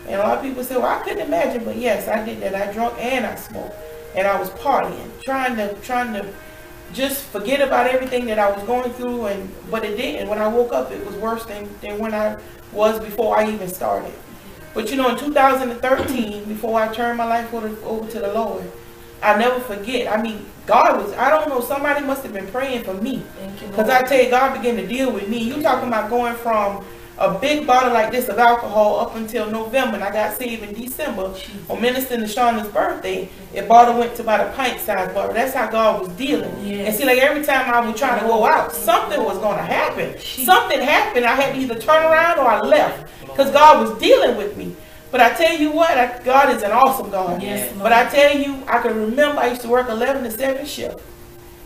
And 0.08 0.16
a 0.16 0.24
lot 0.24 0.38
of 0.38 0.44
people 0.44 0.64
say, 0.64 0.78
well, 0.78 0.86
I 0.86 1.04
couldn't 1.04 1.26
imagine, 1.26 1.64
but 1.64 1.78
yes, 1.78 2.08
I 2.08 2.24
did 2.24 2.42
that. 2.42 2.56
I 2.56 2.72
drunk 2.72 2.96
and 3.00 3.26
I 3.26 3.36
smoked. 3.36 3.76
And 4.16 4.28
I 4.28 4.40
was 4.40 4.50
partying, 4.52 5.10
trying 5.24 5.56
to 5.58 5.74
trying 5.82 6.14
to 6.14 6.32
just 6.94 7.24
forget 7.26 7.62
about 7.62 7.88
everything 7.88 8.26
that 8.26 8.38
I 8.38 8.52
was 8.52 8.64
going 8.64 8.92
through 8.94 9.28
and 9.28 9.50
but 9.70 9.84
it 9.84 9.98
didn't. 9.98 10.30
When 10.30 10.40
I 10.40 10.48
woke 10.48 10.74
up 10.74 10.92
it 10.92 11.06
was 11.06 11.16
worse 11.16 11.46
than, 11.46 11.70
than 11.82 11.98
when 12.00 12.14
I 12.14 12.38
was 12.72 13.00
before 13.00 13.38
I 13.38 13.50
even 13.50 13.68
started. 13.68 14.14
But 14.74 14.90
you 14.90 14.98
know 14.98 15.10
in 15.10 15.18
2013, 15.18 16.46
before 16.46 16.80
I 16.80 16.94
turned 16.94 17.18
my 17.18 17.26
life 17.26 17.54
over, 17.54 17.70
over 17.86 18.10
to 18.12 18.20
the 18.20 18.34
Lord, 18.34 18.70
I 19.22 19.38
never 19.38 19.60
forget. 19.60 20.12
I 20.12 20.22
mean, 20.22 20.46
God 20.66 21.04
was, 21.04 21.14
I 21.14 21.30
don't 21.30 21.50
know, 21.50 21.62
somebody 21.62 22.06
must 22.06 22.24
have 22.24 22.34
been 22.34 22.48
praying 22.48 22.84
for 22.84 22.94
me. 22.94 23.24
Because 23.68 23.90
I 23.90 24.04
tell 24.04 24.22
you, 24.22 24.30
God 24.30 24.56
began 24.58 24.76
to 24.78 24.88
deal 24.88 25.12
with 25.12 25.28
me. 25.28 25.38
You 25.38 25.62
talking 25.62 25.88
about 25.88 26.10
going 26.10 26.36
from 26.36 26.84
a 27.18 27.38
big 27.38 27.68
bottle 27.68 27.94
like 27.94 28.12
this 28.12 28.30
of 28.30 28.40
alcohol 28.40 29.00
up 29.00 29.16
until 29.16 29.50
November, 29.50 29.96
and 29.96 30.04
I 30.04 30.12
got 30.12 30.36
saved 30.36 30.64
in 30.64 30.74
December 30.74 31.36
on 31.70 31.82
Minister 31.82 32.18
Nashana's 32.18 32.68
birthday. 32.70 33.30
It 33.54 33.68
bottle 33.68 34.00
went 34.00 34.16
to 34.16 34.24
about 34.24 34.48
a 34.48 34.52
pint 34.54 34.80
size 34.80 35.14
bottle. 35.14 35.34
That's 35.34 35.54
how 35.54 35.70
God 35.70 36.02
was 36.02 36.10
dealing. 36.10 36.52
Yes. 36.66 36.88
And 36.88 36.96
see, 36.96 37.06
like 37.06 37.20
every 37.20 37.44
time 37.44 37.72
I 37.72 37.86
would 37.86 37.96
try 37.96 38.20
to 38.20 38.26
go 38.26 38.46
out, 38.46 38.72
something 38.72 39.24
was 39.24 39.38
going 39.38 39.58
to 39.58 39.64
happen. 39.64 40.20
Something 40.20 40.80
happened. 40.80 41.26
I 41.26 41.36
had 41.36 41.54
to 41.54 41.62
either 41.62 41.80
turn 41.80 42.04
around 42.04 42.40
or 42.40 42.48
I 42.48 42.62
left 42.62 43.12
because 43.22 43.52
God 43.52 43.88
was 43.88 44.00
dealing 44.00 44.38
with 44.38 44.58
me. 44.58 44.76
But 45.12 45.22
I 45.22 45.34
tell 45.34 45.58
you 45.58 45.72
what, 45.72 45.92
I, 45.92 46.24
God 46.24 46.56
is 46.56 46.64
an 46.64 46.72
awesome 46.72 47.12
God. 47.12 47.42
Yes, 47.42 47.76
but 47.78 47.92
I 47.92 48.10
tell 48.10 48.36
you, 48.38 48.64
I 48.68 48.82
can 48.82 48.96
remember 48.96 49.42
I 49.42 49.48
used 49.48 49.62
to 49.62 49.68
work 49.70 49.90
11 49.90 50.24
to 50.24 50.32
7 50.32 50.66
shift. 50.66 51.00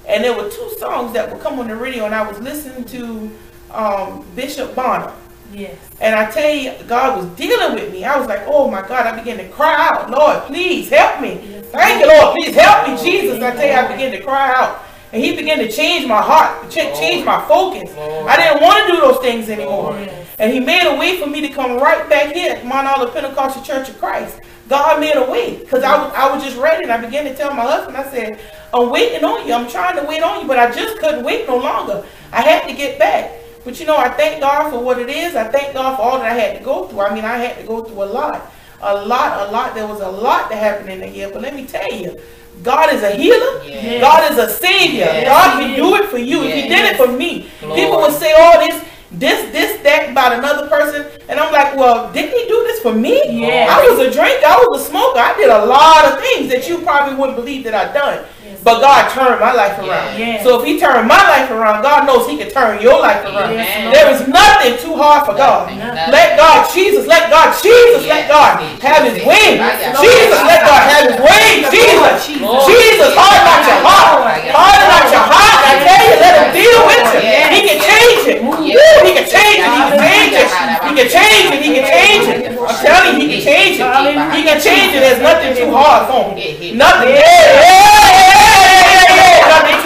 And 0.07 0.23
there 0.23 0.35
were 0.35 0.49
two 0.49 0.71
songs 0.79 1.13
that 1.13 1.31
would 1.31 1.41
come 1.41 1.59
on 1.59 1.67
the 1.67 1.75
radio, 1.75 2.05
and 2.05 2.13
I 2.13 2.27
was 2.27 2.39
listening 2.39 2.85
to 2.85 3.31
um, 3.71 4.25
Bishop 4.35 4.75
Bonner. 4.75 5.11
Yes. 5.53 5.77
And 6.01 6.15
I 6.15 6.29
tell 6.29 6.53
you, 6.53 6.73
God 6.87 7.17
was 7.17 7.27
dealing 7.37 7.75
with 7.75 7.91
me. 7.91 8.03
I 8.03 8.17
was 8.17 8.27
like, 8.27 8.41
oh 8.45 8.69
my 8.69 8.81
God, 8.81 9.07
I 9.07 9.17
began 9.17 9.37
to 9.37 9.47
cry 9.49 9.75
out, 9.89 10.09
Lord, 10.09 10.43
please 10.43 10.89
help 10.89 11.21
me. 11.21 11.39
Yes. 11.43 11.65
Thank 11.67 12.01
you, 12.01 12.07
Lord, 12.07 12.35
please 12.35 12.55
help 12.55 12.87
me, 12.87 12.97
Jesus. 13.03 13.41
I 13.41 13.51
tell 13.51 13.65
you, 13.67 13.73
I 13.73 13.91
began 13.91 14.11
to 14.11 14.23
cry 14.23 14.53
out. 14.53 14.84
And 15.13 15.23
he 15.23 15.35
began 15.35 15.59
to 15.59 15.71
change 15.71 16.07
my 16.07 16.21
heart, 16.21 16.69
change 16.71 17.25
my 17.25 17.45
focus. 17.47 17.89
I 17.97 18.35
didn't 18.37 18.61
want 18.61 18.85
to 18.85 18.93
do 18.93 18.99
those 18.99 19.19
things 19.19 19.49
anymore. 19.49 19.95
And 20.37 20.51
he 20.51 20.59
made 20.59 20.85
a 20.85 20.99
way 20.99 21.19
for 21.19 21.27
me 21.27 21.41
to 21.41 21.49
come 21.49 21.77
right 21.77 22.09
back 22.09 22.33
here 22.33 22.53
at 22.53 22.65
Mount 22.65 22.87
Olive 22.87 23.13
Pentecostal 23.13 23.63
Church 23.63 23.89
of 23.89 23.97
Christ. 23.97 24.39
God 24.67 24.99
made 24.99 25.15
a 25.15 25.29
way 25.29 25.59
because 25.59 25.83
I 25.83 25.95
was, 26.03 26.11
I 26.15 26.33
was 26.33 26.43
just 26.43 26.57
ready. 26.57 26.83
And 26.83 26.91
I 26.91 26.97
began 26.97 27.23
to 27.25 27.35
tell 27.35 27.53
my 27.53 27.63
husband, 27.63 27.95
I 27.95 28.09
said, 28.09 28.39
I'm 28.73 28.89
waiting 28.89 29.23
on 29.23 29.47
you. 29.47 29.53
I'm 29.53 29.69
trying 29.69 29.95
to 29.95 30.03
wait 30.07 30.23
on 30.23 30.41
you, 30.41 30.47
but 30.47 30.59
I 30.59 30.73
just 30.73 30.97
couldn't 30.99 31.23
wait 31.23 31.47
no 31.47 31.57
longer. 31.57 32.03
I 32.31 32.41
had 32.41 32.67
to 32.67 32.75
get 32.75 32.99
back. 32.99 33.31
But 33.63 33.79
you 33.79 33.85
know, 33.85 33.97
I 33.97 34.09
thank 34.09 34.41
God 34.41 34.69
for 34.71 34.83
what 34.83 34.99
it 34.99 35.09
is. 35.09 35.35
I 35.35 35.47
thank 35.47 35.73
God 35.73 35.95
for 35.95 36.01
all 36.01 36.17
that 36.19 36.31
I 36.31 36.33
had 36.33 36.57
to 36.57 36.63
go 36.63 36.87
through. 36.87 37.01
I 37.01 37.15
mean, 37.15 37.25
I 37.25 37.37
had 37.37 37.57
to 37.57 37.63
go 37.65 37.83
through 37.83 38.03
a 38.03 38.05
lot. 38.05 38.51
A 38.81 39.05
lot, 39.05 39.47
a 39.47 39.51
lot. 39.51 39.73
There 39.73 39.87
was 39.87 40.01
a 40.01 40.09
lot 40.09 40.49
that 40.49 40.57
happened 40.57 40.89
in 40.89 40.99
the 40.99 41.09
year. 41.09 41.29
But 41.31 41.41
let 41.41 41.55
me 41.55 41.65
tell 41.65 41.91
you, 41.91 42.19
God 42.63 42.93
is 42.93 43.03
a 43.03 43.11
healer. 43.11 43.63
Yes. 43.63 44.01
God 44.01 44.31
is 44.31 44.37
a 44.37 44.49
savior. 44.49 45.05
Yes. 45.05 45.27
God 45.27 45.59
can 45.59 45.75
do 45.75 45.95
it 45.95 46.09
for 46.09 46.17
you. 46.17 46.41
Yes. 46.41 46.63
He 46.63 46.69
did 46.69 46.85
it 46.85 46.97
for 46.97 47.11
me. 47.11 47.49
Lord. 47.61 47.75
People 47.75 47.97
would 48.01 48.13
say 48.13 48.33
all 48.33 48.59
this, 48.59 48.83
this, 49.11 49.51
this, 49.51 49.81
that 49.83 50.09
about 50.09 50.33
another 50.33 50.67
person. 50.67 51.07
And 51.29 51.39
I'm 51.39 51.53
like, 51.53 51.75
well, 51.75 52.11
didn't 52.11 52.37
he 52.37 52.47
do 52.47 52.63
this 52.63 52.79
for 52.81 52.93
me? 52.93 53.45
I 53.45 53.87
was 53.89 53.99
a 53.99 54.11
drinker. 54.11 54.45
I 54.45 54.65
was 54.69 54.81
a 54.81 54.89
smoker. 54.89 55.19
I 55.19 55.35
did 55.37 55.49
a 55.49 55.65
lot 55.65 56.05
of 56.05 56.19
things 56.19 56.49
that 56.49 56.67
you 56.67 56.81
probably 56.81 57.15
wouldn't 57.15 57.37
believe 57.37 57.63
that 57.65 57.73
I'd 57.73 57.93
done. 57.93 58.25
But 58.65 58.81
God 58.81 59.13
turned 59.13 59.37
my 59.37 59.53
life 59.53 59.77
around. 59.77 60.17
Yeah. 60.17 60.41
So 60.41 60.57
if 60.57 60.65
he 60.65 60.81
turned 60.81 61.05
my 61.05 61.21
life 61.21 61.53
around, 61.53 61.85
God 61.85 62.09
knows 62.09 62.25
he 62.25 62.33
can 62.33 62.49
turn 62.49 62.81
your 62.81 62.97
life 62.97 63.21
around. 63.21 63.53
Yes, 63.53 63.93
there 63.93 64.09
is 64.09 64.25
nothing 64.25 64.73
too 64.81 64.97
hard 64.97 65.21
for 65.29 65.37
God. 65.37 65.69
Nothing. 65.69 66.09
Let 66.09 66.33
God, 66.33 66.65
Jesus, 66.73 67.05
let 67.05 67.29
God, 67.29 67.53
Jesus, 67.61 68.09
let 68.09 68.25
God 68.25 68.65
have 68.81 69.05
his 69.05 69.21
way. 69.21 69.61
Jesus, 70.01 70.41
let 70.49 70.65
God 70.65 70.81
have 70.81 71.13
his 71.13 71.21
way. 71.21 71.61
Jesus, 71.69 72.25
Jesus, 72.65 73.13
harden 73.13 73.45
not 73.45 73.61
your 73.69 73.81
heart. 73.85 74.33
Harden 74.49 74.87
not 74.89 75.05
your 75.13 75.25
heart. 75.29 75.61
I 75.61 75.73
tell 75.85 76.01
you, 76.01 76.17
let 76.25 76.33
him 76.33 76.49
deal 76.57 76.81
with 76.89 77.05
you. 77.05 77.21
He 77.53 77.61
can 77.69 77.77
change 77.85 78.25
it. 78.33 78.41
He 78.65 79.13
can 79.13 79.29
change 79.29 79.61
it. 79.61 79.77
He 79.77 79.93
can 79.93 80.09
change 80.09 80.33
it. 80.33 80.81
He 80.81 80.97
can 80.97 81.05
change 81.05 81.53
it. 81.53 81.61
He 81.61 81.69
can 81.69 81.85
change 81.85 82.25
it. 82.33 82.49
I'm 82.49 82.81
telling 82.81 83.21
you, 83.21 83.29
he 83.29 83.37
can 83.37 83.45
change 83.45 83.77
it. 83.77 83.85
He 84.33 84.41
can 84.41 84.57
change 84.57 84.89
it. 84.97 85.05
There's 85.05 85.21
nothing 85.21 85.53
too 85.53 85.69
hard 85.69 86.09
for 86.09 86.33
him. 86.33 86.81
Nothing. 86.81 87.13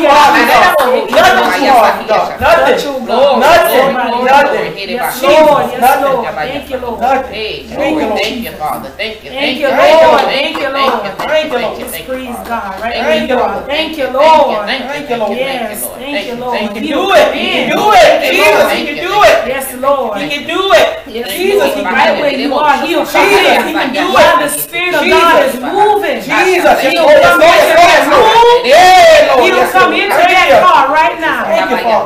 Too 0.10 0.16
hard 0.16 0.34
for 0.34 0.48
God. 0.50 1.12
Nothing 1.12 1.62
too 1.62 1.70
hard 1.70 2.02
for 2.02 2.08
God. 2.10 2.42
Nothing. 2.42 3.06
Nothing. 3.06 3.94
Nothing. 4.26 4.90
Yes, 4.90 5.22
Lord. 5.22 5.70
Yes, 5.70 6.02
Lord. 6.02 6.26
Thank 6.34 6.70
you, 6.70 6.78
Lord. 6.78 7.02
Nothing. 7.02 7.70
Thank 7.70 8.02
you, 8.02 8.10
Thank 8.10 8.44
you, 8.44 8.52
Father. 8.52 8.90
Thank 8.90 9.24
you. 9.24 9.30
Thank 9.30 9.60
you, 9.60 9.68
Lord. 9.70 10.22
Thank 10.26 10.58
you, 10.58 10.70
Lord. 10.70 11.18
Thank 11.18 11.52
you, 11.52 11.60
Lord. 11.60 11.90
Praise 12.10 12.36
God. 12.48 12.82
Right 12.82 12.94
Thank 12.94 13.30
you, 13.30 13.36
Lord. 13.38 13.66
Thank 13.66 13.98
you, 13.98 14.10
Lord. 14.10 14.66
Thank 14.66 15.10
you, 15.10 15.18
Lord. 15.18 15.38
Yes. 15.38 15.86
Thank 15.94 16.28
you, 16.28 16.36
Lord. 16.36 16.60
He 16.60 16.68
can 16.68 16.84
do 16.84 17.14
it. 17.14 17.34
He 17.36 17.50
can 17.54 17.70
do 17.70 17.92
it. 17.94 18.32
Jesus, 18.34 18.72
he 18.74 18.86
can 18.86 18.98
do 19.06 19.16
it. 19.24 19.48
Yes, 19.48 19.74
Lord. 19.76 20.18
He 20.18 20.30
can 20.30 20.48
do 20.48 20.74
it. 20.74 20.99
Jesus, 21.14 21.74
he 21.76 21.82
right 21.84 22.20
where 22.22 22.34
you 22.38 22.54
are. 22.56 22.86
He'll 22.86 23.06
come 23.06 23.30
Jesus, 23.30 23.66
he 23.66 23.74
can 23.74 23.94
do 23.94 24.08
it. 24.14 24.40
The 24.40 24.50
Spirit 24.50 24.94
of 24.96 25.04
God 25.10 25.44
is 25.46 25.56
moving. 25.60 26.18
Jesus, 26.22 26.76
he'll 26.86 27.10
come 27.22 27.42
into 27.42 27.74
that 27.76 28.06
room. 28.10 28.62
He'll 29.44 29.66
come 29.72 29.94
into 29.94 30.16
that 30.16 30.50
car 30.62 30.94
right 30.94 31.18
now. 31.20 31.46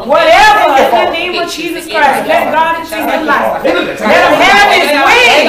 Whatever 0.07 0.79
in 0.79 0.89
the 0.91 1.11
name 1.11 1.35
of 1.41 1.47
Jesus 1.51 1.83
Christ, 1.87 2.27
let 2.27 2.51
God 2.51 2.79
into 2.79 2.97
your 2.97 3.23
life. 3.23 3.63
Let 3.63 3.75
him 3.75 4.33
have 4.39 4.69
his 4.71 4.91
way. 5.03 5.47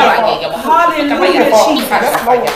Hallelujah, 0.64 1.50
Jesus. 1.64 2.02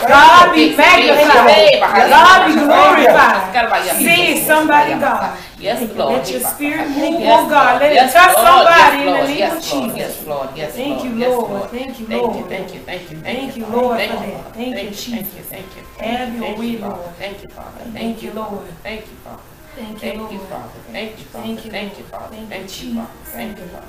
God 0.07 0.51
be 0.53 0.75
magnified. 0.75 1.79
God 2.09 2.39
be 2.47 2.53
glorified. 2.59 3.95
See 3.97 4.39
somebody, 4.45 4.93
God. 4.99 5.37
Yes, 5.59 5.95
Lord. 5.95 6.13
Let 6.13 6.31
your 6.31 6.39
spirit 6.39 6.87
move, 6.87 7.19
yes, 7.19 7.45
oh 7.45 7.49
God. 7.49 7.81
Let 7.81 7.93
yes, 7.93 8.09
it 8.09 8.13
touch 8.13 8.35
Lord. 8.35 8.47
somebody 8.47 8.97
yes, 8.97 8.99
in 8.99 9.05
the 9.05 9.27
name 9.27 9.37
yes, 9.37 9.53
of 9.55 9.63
Jesus. 9.63 9.97
Yes, 9.97 10.27
Lord. 10.27 10.49
Yes, 10.55 10.75
thank 10.75 11.03
you, 11.03 11.15
Lord. 11.15 11.69
Thank 11.69 11.99
you, 11.99 12.07
Lord. 12.07 12.49
Thank 12.49 12.73
you, 12.73 12.79
thank 12.81 13.11
you, 13.11 13.17
thank 13.17 13.57
you, 13.57 13.65
Lord, 13.65 13.99
for 13.99 14.15
that. 14.15 14.53
Thank 14.53 14.83
you, 14.83 14.89
Jesus. 14.89 15.45
Thank 15.47 15.75
you, 15.75 15.83
Have 15.97 16.35
your 16.35 16.57
way, 16.57 16.77
Lord. 16.77 17.15
Thank 17.15 17.43
you, 17.43 17.49
Father. 17.49 17.83
Thank 17.91 18.23
you, 18.23 18.31
Lord. 18.33 18.67
Thank 18.83 19.01
you, 19.01 19.15
Father. 19.23 19.41
Thank 19.75 20.03
you, 20.03 20.13
Lord. 20.13 20.29
Thank 20.29 20.31
you, 20.31 20.45
Father. 20.45 20.69
Thank 20.91 21.19
you, 21.19 21.71
Thank 21.71 21.97
you, 21.97 22.03
Father. 22.05 22.35
Thank 22.35 22.83
you, 22.83 22.93
Father. 22.95 23.07
Thank 23.25 23.59
you, 23.59 23.65
Father. 23.67 23.87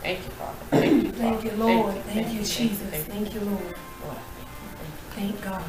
Thank 0.00 0.18
you, 0.24 0.30
Father. 0.30 0.56
Thank 0.70 1.02
you, 1.02 1.12
Thank 1.12 1.44
you, 1.44 1.50
Lord. 1.52 1.94
Thank 2.04 2.32
you, 2.32 2.44
Jesus. 2.44 3.04
Thank 3.04 3.34
you, 3.34 3.40
Lord. 3.40 3.74
Thank 5.10 5.42
God. 5.42 5.64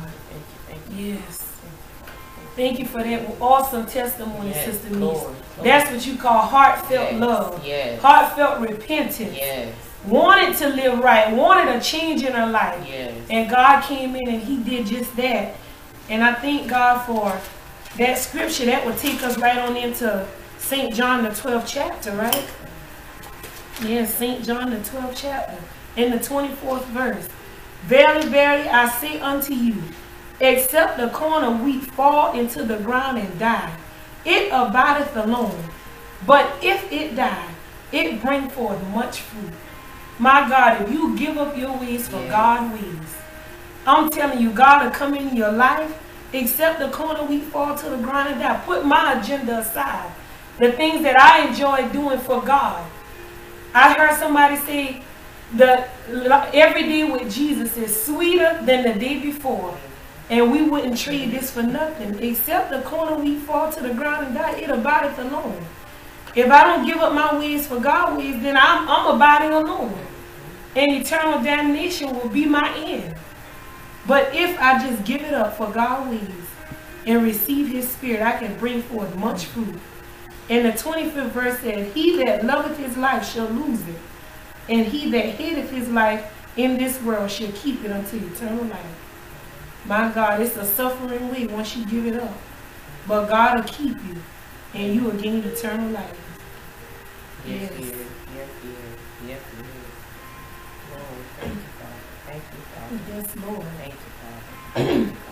Thank 0.67 0.99
you. 0.99 1.15
Yes. 1.15 1.48
Thank 2.59 2.77
you 2.77 2.85
for 2.85 3.01
that 3.01 3.25
awesome 3.39 3.85
testimony, 3.85 4.49
yes, 4.49 4.65
Sister 4.65 4.93
Niece. 4.93 5.23
That's 5.63 5.89
what 5.89 6.05
you 6.05 6.17
call 6.17 6.41
heartfelt 6.41 7.13
yes, 7.13 7.21
love. 7.21 7.65
Yes. 7.65 8.01
Heartfelt 8.01 8.59
repentance. 8.59 9.33
Yes. 9.33 9.73
Wanted 10.05 10.57
to 10.57 10.67
live 10.67 10.99
right. 10.99 11.33
Wanted 11.33 11.73
a 11.73 11.79
change 11.79 12.21
in 12.21 12.33
her 12.33 12.47
life. 12.47 12.85
Yes. 12.85 13.15
And 13.29 13.49
God 13.49 13.85
came 13.85 14.13
in 14.13 14.27
and 14.27 14.43
he 14.43 14.57
did 14.57 14.87
just 14.87 15.15
that. 15.15 15.55
And 16.09 16.21
I 16.21 16.33
thank 16.33 16.69
God 16.69 17.05
for 17.05 17.39
that 17.97 18.17
scripture. 18.17 18.65
That 18.65 18.85
would 18.85 18.97
take 18.97 19.23
us 19.23 19.37
right 19.37 19.59
on 19.59 19.77
into 19.77 20.27
St. 20.57 20.93
John 20.93 21.23
the 21.23 21.29
12th 21.29 21.63
chapter, 21.65 22.11
right? 22.11 22.45
Yes, 23.83 24.13
St. 24.15 24.43
John 24.43 24.71
the 24.71 24.79
12th 24.79 25.13
chapter. 25.15 25.57
In 25.95 26.11
the 26.11 26.17
24th 26.17 26.83
verse. 26.87 27.29
Verily, 27.83 28.27
verily, 28.27 28.67
I 28.67 28.89
say 28.89 29.17
unto 29.21 29.53
you, 29.53 29.81
except 30.39 30.97
the 30.97 31.09
corn 31.09 31.43
of 31.43 31.61
wheat 31.61 31.83
fall 31.83 32.37
into 32.37 32.63
the 32.63 32.77
ground 32.77 33.17
and 33.17 33.39
die, 33.39 33.75
it 34.25 34.49
abideth 34.51 35.15
alone. 35.15 35.63
But 36.25 36.51
if 36.61 36.91
it 36.91 37.15
die, 37.15 37.49
it 37.91 38.21
bring 38.21 38.49
forth 38.49 38.81
much 38.89 39.21
fruit. 39.21 39.53
My 40.17 40.47
God, 40.49 40.81
if 40.81 40.91
you 40.91 41.17
give 41.17 41.37
up 41.37 41.57
your 41.57 41.77
ways 41.77 42.07
for 42.07 42.17
yeah. 42.17 42.29
God's 42.29 42.81
ways, 42.81 43.15
I'm 43.87 44.09
telling 44.09 44.39
you, 44.39 44.51
God 44.51 44.83
will 44.83 44.91
come 44.91 45.15
in 45.15 45.35
your 45.35 45.51
life, 45.51 45.97
except 46.33 46.79
the 46.79 46.89
corn 46.89 47.15
of 47.15 47.29
wheat 47.29 47.43
fall 47.45 47.75
to 47.75 47.89
the 47.89 47.97
ground 47.97 48.29
and 48.29 48.39
die. 48.39 48.61
Put 48.65 48.85
my 48.85 49.19
agenda 49.19 49.59
aside. 49.59 50.11
The 50.59 50.73
things 50.73 51.03
that 51.03 51.17
I 51.17 51.47
enjoy 51.47 51.87
doing 51.89 52.19
for 52.19 52.41
God. 52.41 52.85
I 53.73 53.93
heard 53.93 54.17
somebody 54.19 54.57
say 54.57 55.01
that 55.53 55.89
every 56.53 56.83
day 56.83 57.09
with 57.09 57.31
Jesus 57.33 57.77
is 57.77 58.03
sweeter 58.03 58.59
than 58.63 58.83
the 58.83 58.99
day 58.99 59.19
before. 59.19 59.77
And 60.29 60.51
we 60.51 60.61
wouldn't 60.61 60.97
trade 60.97 61.31
this 61.31 61.51
for 61.51 61.63
nothing. 61.63 62.21
Except 62.21 62.69
the 62.69 62.81
corner 62.81 63.15
we 63.15 63.37
fall 63.39 63.71
to 63.71 63.81
the 63.81 63.93
ground 63.93 64.27
and 64.27 64.35
die, 64.35 64.57
it 64.57 64.69
abideth 64.69 65.17
alone. 65.17 65.65
If 66.35 66.51
I 66.51 66.63
don't 66.63 66.85
give 66.85 66.97
up 66.97 67.13
my 67.13 67.37
ways 67.37 67.67
for 67.67 67.79
God's 67.79 68.17
ways, 68.17 68.41
then 68.41 68.55
I'm, 68.55 68.87
I'm 68.87 69.15
abiding 69.15 69.51
alone. 69.51 69.97
And 70.75 70.91
eternal 70.91 71.41
damnation 71.41 72.15
will 72.15 72.29
be 72.29 72.45
my 72.45 72.71
end. 72.77 73.15
But 74.05 74.33
if 74.35 74.59
I 74.59 74.87
just 74.87 75.03
give 75.03 75.21
it 75.21 75.33
up 75.33 75.57
for 75.57 75.71
God's 75.71 76.11
ways 76.11 76.45
and 77.07 77.23
receive 77.23 77.69
his 77.69 77.89
spirit, 77.89 78.21
I 78.21 78.37
can 78.37 78.55
bring 78.57 78.83
forth 78.83 79.15
much 79.15 79.45
fruit. 79.45 79.75
And 80.49 80.65
the 80.65 80.71
25th 80.71 81.29
verse 81.29 81.59
said, 81.59 81.91
He 81.93 82.23
that 82.23 82.45
loveth 82.45 82.77
his 82.77 82.97
life 82.97 83.27
shall 83.27 83.47
lose 83.47 83.81
it. 83.87 83.95
And 84.67 84.85
he 84.85 85.09
that 85.11 85.25
hateth 85.25 85.71
his 85.71 85.89
life 85.89 86.31
in 86.55 86.77
this 86.77 87.01
world 87.01 87.31
shall 87.31 87.51
keep 87.53 87.83
it 87.83 87.91
unto 87.91 88.17
eternal 88.17 88.65
life. 88.65 89.08
My 89.89 90.11
God, 90.11 90.39
it's 90.41 90.55
a 90.55 90.63
suffering 90.65 91.31
way 91.31 91.47
once 91.47 91.75
you 91.75 91.83
give 91.87 92.05
it 92.05 92.21
up. 92.21 92.37
But 93.07 93.25
God 93.27 93.55
will 93.55 93.63
keep 93.63 93.97
you, 94.07 94.17
and 94.75 94.93
you 94.93 95.03
will 95.05 95.17
gain 95.19 95.43
eternal 95.43 95.89
life. 95.89 96.15
Yes, 97.47 97.61
Yes. 97.61 97.71
it 97.71 97.79
is. 97.79 97.89
Yes, 97.89 98.49
it 98.63 98.67
is. 98.69 99.29
Yes, 99.29 99.41
it 99.57 99.65
is. 99.65 99.89
Lord, 100.91 101.25
thank 101.39 101.53
you, 101.55 101.71
Father. 101.79 102.03
Thank 102.27 102.43
you, 102.53 102.61
Father. 102.69 102.99
Yes, 103.09 103.27
Lord. 103.43 103.67
Thank 103.79 103.93
you, 103.93 104.11
Father. 104.19 104.43
Thank 104.75 104.89
you, 104.99 105.05
Father. 105.05 105.25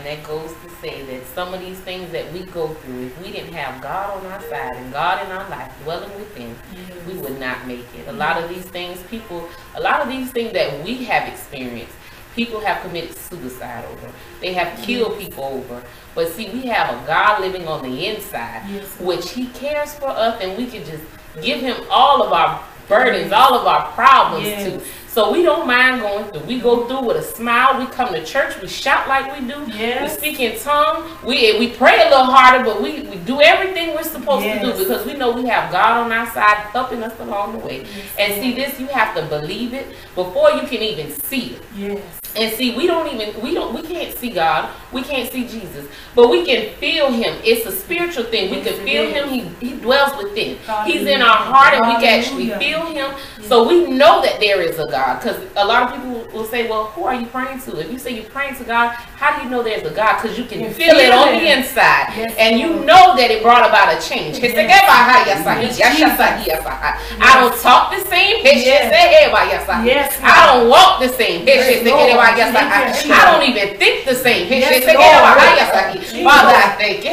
and 0.00 0.18
that 0.18 0.26
goes 0.26 0.50
to 0.62 0.70
say 0.80 1.02
that 1.04 1.26
some 1.34 1.52
of 1.52 1.60
these 1.60 1.78
things 1.80 2.10
that 2.12 2.32
we 2.32 2.44
go 2.44 2.68
through, 2.68 3.06
if 3.06 3.22
we 3.22 3.32
didn't 3.32 3.52
have 3.52 3.82
God 3.82 4.18
on 4.18 4.32
our 4.32 4.40
side 4.42 4.74
and 4.76 4.92
God 4.92 5.24
in 5.26 5.30
our 5.32 5.48
life 5.50 5.70
dwelling 5.84 6.10
within, 6.18 6.56
we 7.06 7.14
would 7.14 7.38
not 7.38 7.66
make 7.66 7.84
it. 7.94 8.08
A 8.08 8.12
lot 8.12 8.42
of 8.42 8.48
these 8.48 8.64
things, 8.64 9.02
people, 9.04 9.46
a 9.74 9.80
lot 9.80 10.00
of 10.00 10.08
these 10.08 10.30
things 10.30 10.52
that 10.52 10.82
we 10.84 11.04
have 11.04 11.28
experienced, 11.28 11.92
people 12.34 12.60
have 12.60 12.80
committed 12.82 13.14
suicide 13.14 13.84
over. 13.92 14.10
They 14.40 14.54
have 14.54 14.78
killed 14.82 15.18
people 15.18 15.44
over. 15.44 15.82
But 16.14 16.28
see, 16.28 16.48
we 16.50 16.62
have 16.68 16.88
a 17.02 17.06
God 17.06 17.40
living 17.42 17.68
on 17.68 17.82
the 17.82 18.06
inside, 18.06 18.62
Yes. 18.70 18.98
which 19.00 19.30
He 19.32 19.48
cares 19.48 19.92
for 19.94 20.08
us, 20.08 20.40
and 20.40 20.56
we 20.56 20.66
can 20.66 20.82
just 20.84 21.04
give 21.42 21.60
Him 21.60 21.76
all 21.90 22.22
of 22.22 22.32
our 22.32 22.62
burdens, 22.88 23.32
all 23.32 23.54
of 23.54 23.66
our 23.66 23.92
problems 23.92 24.46
Yes. 24.46 24.82
So 25.10 25.32
we 25.32 25.42
don't 25.42 25.66
mind 25.66 26.02
going 26.02 26.24
through. 26.30 26.46
We 26.46 26.60
go 26.60 26.86
through 26.86 27.04
with 27.04 27.16
a 27.16 27.22
smile. 27.22 27.80
We 27.80 27.86
come 27.86 28.12
to 28.12 28.24
church. 28.24 28.60
We 28.62 28.68
shout 28.68 29.08
like 29.08 29.26
we 29.34 29.44
do. 29.44 29.66
Yes. 29.66 30.02
We 30.02 30.18
speak 30.18 30.38
in 30.40 30.56
tongue. 30.60 31.10
We 31.24 31.58
we 31.58 31.72
pray 31.72 32.00
a 32.00 32.08
little 32.10 32.26
harder, 32.26 32.62
but 32.64 32.80
we, 32.80 33.02
we 33.02 33.16
do 33.16 33.40
everything 33.40 33.92
we're 33.96 34.04
supposed 34.04 34.44
to 34.44 34.60
do 34.60 34.78
because 34.78 35.04
we 35.04 35.14
know 35.14 35.32
we 35.32 35.46
have 35.46 35.72
God 35.72 36.04
on 36.04 36.12
our 36.12 36.30
side 36.30 36.58
helping 36.70 37.02
us 37.02 37.18
along 37.18 37.58
the 37.58 37.58
way. 37.58 37.80
Yes, 37.80 37.88
And 38.20 38.34
see 38.40 38.54
this, 38.54 38.78
you 38.78 38.86
have 38.86 39.16
to 39.16 39.22
believe 39.26 39.74
it 39.74 39.88
before 40.14 40.52
you 40.52 40.62
can 40.68 40.80
even 40.80 41.10
see 41.10 41.56
it. 41.56 41.62
Yes. 41.76 42.19
And 42.36 42.54
see, 42.54 42.76
we 42.76 42.86
don't 42.86 43.12
even 43.12 43.40
we 43.42 43.54
don't 43.54 43.74
we 43.74 43.82
can't 43.82 44.16
see 44.16 44.30
God, 44.30 44.70
we 44.92 45.02
can't 45.02 45.30
see 45.32 45.46
Jesus, 45.48 45.86
but 46.14 46.30
we 46.30 46.44
can 46.44 46.72
feel 46.74 47.10
Him. 47.10 47.40
It's 47.44 47.66
a 47.66 47.72
spiritual 47.72 48.24
thing. 48.24 48.50
We 48.50 48.58
Yes, 48.58 48.68
can 48.76 48.84
feel 48.86 49.02
is. 49.04 49.14
Him. 49.14 49.28
He 49.28 49.68
He 49.68 49.76
dwells 49.80 50.16
within. 50.22 50.58
He's 50.86 51.06
in 51.06 51.22
our 51.22 51.36
heart, 51.36 51.74
and 51.74 51.86
we 51.86 51.94
can 51.94 52.20
actually 52.20 52.50
feel 52.50 52.86
Him. 52.86 53.10
So 53.42 53.66
we 53.66 53.86
know 53.90 54.22
that 54.22 54.38
there 54.38 54.62
is 54.62 54.78
a 54.78 54.86
God. 54.86 55.20
Because 55.20 55.42
a 55.56 55.64
lot 55.64 55.82
of 55.82 55.94
people 55.94 56.28
will 56.32 56.44
say, 56.44 56.68
"Well, 56.68 56.84
who 56.94 57.04
are 57.04 57.14
you 57.14 57.26
praying 57.26 57.60
to?" 57.62 57.80
If 57.80 57.90
you 57.90 57.98
say 57.98 58.12
you're 58.12 58.30
praying 58.30 58.56
to 58.56 58.64
God, 58.64 58.90
how 58.94 59.36
do 59.36 59.42
you 59.44 59.50
know 59.50 59.62
there's 59.62 59.82
a 59.82 59.90
God? 59.90 60.22
Because 60.22 60.38
you 60.38 60.44
can 60.44 60.60
You 60.60 60.70
feel 60.70 60.96
it 60.96 61.12
on 61.12 61.32
the 61.32 61.50
inside, 61.50 62.14
Yes, 62.16 62.34
and 62.38 62.60
you 62.60 62.68
know 62.84 63.16
that 63.16 63.30
it 63.30 63.42
brought 63.42 63.68
about 63.68 63.92
a 63.92 63.98
change. 64.08 64.38
Yes. 64.38 64.84
I 67.20 67.40
don't 67.40 67.56
talk 67.60 67.90
the 67.90 68.02
same. 68.08 68.44
Yes. 69.84 70.14
I 70.22 70.46
don't 70.46 70.68
walk 70.68 71.00
the 71.00 71.08
same. 71.08 71.44
Lord. 72.20 72.36
Thank 72.52 72.70
you, 73.06 73.12
I 73.14 73.22
don't 73.30 73.44
even 73.50 73.68
think 73.80 73.96
the 74.06 74.14
same. 74.14 74.44
Father, 76.28 76.54
I 76.54 76.68
thank 76.78 77.04
you. 77.04 77.10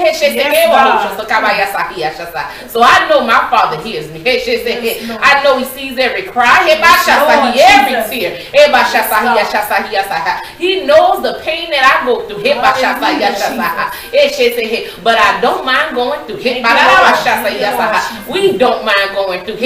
So 2.73 2.83
I 2.83 3.07
know 3.09 3.19
my 3.21 3.39
Father 3.51 3.77
hears 3.85 4.07
me. 4.13 4.19
I 5.21 5.33
know 5.43 5.57
He 5.59 5.65
sees 5.65 5.97
every 5.97 6.23
cry, 6.23 6.57
every 7.77 7.95
tear. 8.11 8.31
He 10.59 10.71
knows 10.85 11.21
the 11.23 11.33
pain 11.45 11.69
that 11.71 11.83
I 11.93 12.05
go 12.05 12.13
through. 12.27 12.41
But 15.03 15.17
I 15.17 15.39
don't 15.41 15.63
mind 15.65 15.95
going 15.95 16.21
through. 16.27 16.39
Thank 16.43 16.57
you, 16.57 16.73
Lord. 16.87 17.15
Thank 17.43 17.59
you, 17.59 17.65
Lord 17.71 17.93
Jesus. 18.09 18.27
We 18.33 18.57
don't 18.57 18.83
mind 18.85 19.09
going 19.15 19.39
through. 19.45 19.57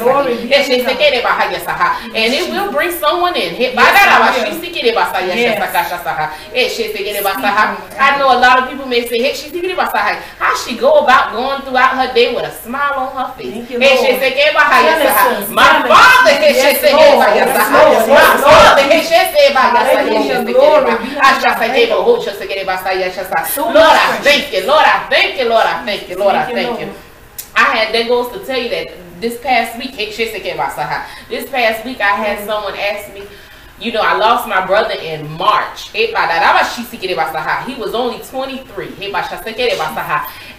Glory 0.03 0.35
be 0.43 0.49
to 0.75 0.81
God. 0.85 0.99
And 2.15 2.33
it 2.35 2.51
will 2.51 2.71
bring 2.73 2.93
someone 2.93 3.35
in. 3.37 3.55
Yes, 5.37 5.59
I 7.99 8.19
know 8.19 8.29
a 8.33 8.39
lot 8.39 8.59
of 8.63 8.69
people 8.71 8.87
may 8.87 9.07
say, 9.07 9.19
"Hey, 9.23 9.35
she 9.35 9.49
thinking 9.51 9.73
about 9.73 9.93
Sahai. 9.93 10.17
How 10.39 10.55
she 10.57 10.77
go 10.77 11.01
about 11.05 11.33
going 11.33 11.61
throughout 11.63 11.93
her 11.99 12.13
day 12.15 12.35
with 12.35 12.45
a 12.45 12.53
smile 12.63 12.95
on 12.95 13.11
her 13.17 13.33
face?" 13.37 13.53
Thank 13.53 13.71
you, 13.71 13.79
Hey, 13.81 13.97
she 13.97 14.09
Lord. 14.13 14.21
say, 14.23 14.31
"Hey, 14.31 14.51
Bahaya 14.55 14.95
Sahai." 15.03 15.31
Genesis, 15.35 15.51
My 15.51 15.73
father, 15.89 16.31
hey, 16.43 16.53
she 16.53 16.57
Yes, 16.57 16.81
say, 16.81 16.93
Lord. 16.93 17.03
"Hey, 17.03 17.17
Bahaya 17.17 17.37
Yes, 17.37 17.57
Sahai." 17.57 17.85
Lord. 17.85 18.09
My 18.09 18.15
father, 18.17 18.83
Lord. 18.83 18.93
hey, 18.93 19.01
she 19.01 19.09
say, 19.09 19.47
Bahaya 19.57 19.73
Sahai. 19.73 19.97
Hallelujah. 19.97 20.23
She 20.23 20.47
say, 20.47 20.53
Glory 20.53 20.91
"Hey, 20.91 20.97
be 20.97 21.07
to 21.07 21.21
Bahaya 21.21 21.41
Sahai." 21.43 21.67
God. 21.67 21.77
Hey, 21.77 21.87
Bahaya 21.87 22.33
Sahai, 22.37 22.57
hey, 22.57 22.65
Bahaya 22.67 23.09
Sahai. 23.15 23.45
So 23.57 23.63
Lord, 23.65 23.77
I 23.77 24.07
thank 24.27 24.53
you. 24.53 24.61
Lord, 24.67 24.85
I 24.85 24.99
thank 25.09 25.13
you. 25.13 25.16
Lord, 25.49 25.67
I 25.67 25.85
thank 25.85 26.09
you. 26.09 26.17
Lord, 26.17 26.35
I 26.35 26.45
Thank 26.45 26.57
you, 26.57 26.65
thank 26.65 26.81
you. 26.81 26.87
Lord. 26.87 26.99
I 27.57 27.65
had 27.77 27.95
that 27.95 28.09
goes 28.09 28.33
to 28.33 28.45
tell 28.45 28.61
you 28.61 28.69
that 28.69 28.89
this 29.21 29.41
past 29.41 29.79
week, 29.79 29.95
hey, 29.95 30.11
she 30.11 30.27
say, 30.27 30.41
"Hey, 30.41 30.57
Bahaya 30.57 30.75
Sahai." 30.75 31.07
this 31.29 31.49
past 31.49 31.85
week 31.85 32.01
I 32.01 32.15
had 32.17 32.45
someone 32.47 32.75
ask 32.77 33.13
me, 33.15 33.23
you 33.79 33.93
know, 33.93 34.01
I 34.01 34.17
lost 34.17 34.49
my 34.49 34.65
brother 34.67 34.95
in 34.95 35.31
March. 35.33 35.91
He 35.93 36.13
was 36.15 37.95
only 37.95 38.19
23. 38.21 38.89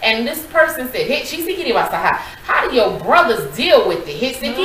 And 0.04 0.28
this 0.28 0.46
person 0.48 0.88
said, 0.90 1.08
Hey, 1.08 1.24
she 1.26 1.38
seeked 1.46 1.68
How 2.44 2.68
do 2.70 2.76
your 2.76 2.98
brothers 3.00 3.56
deal 3.56 3.88
with 3.88 4.08
it? 4.08 4.16
He 4.16 4.34
said, 4.34 4.56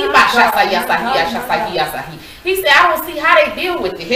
He 2.43 2.55
said, 2.57 2.71
I 2.75 2.91
don't 2.91 3.05
see 3.05 3.17
how 3.19 3.35
they 3.39 3.55
deal 3.55 3.81
with 3.81 3.93
it. 3.99 4.07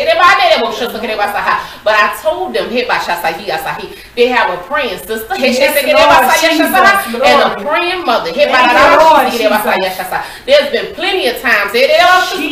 But 1.83 1.95
I 1.95 2.19
told 2.21 2.53
them, 2.53 2.69
they 4.15 4.27
have 4.27 4.49
a 4.51 4.57
praying 4.63 4.97
sister. 4.99 5.33
And 7.23 7.39
a 7.41 7.63
praying 7.63 8.05
mother. 8.05 8.31
There's 10.45 10.71
been 10.71 10.93
plenty 10.95 11.27
of 11.27 11.39
times 11.41 11.71
be 11.71 12.49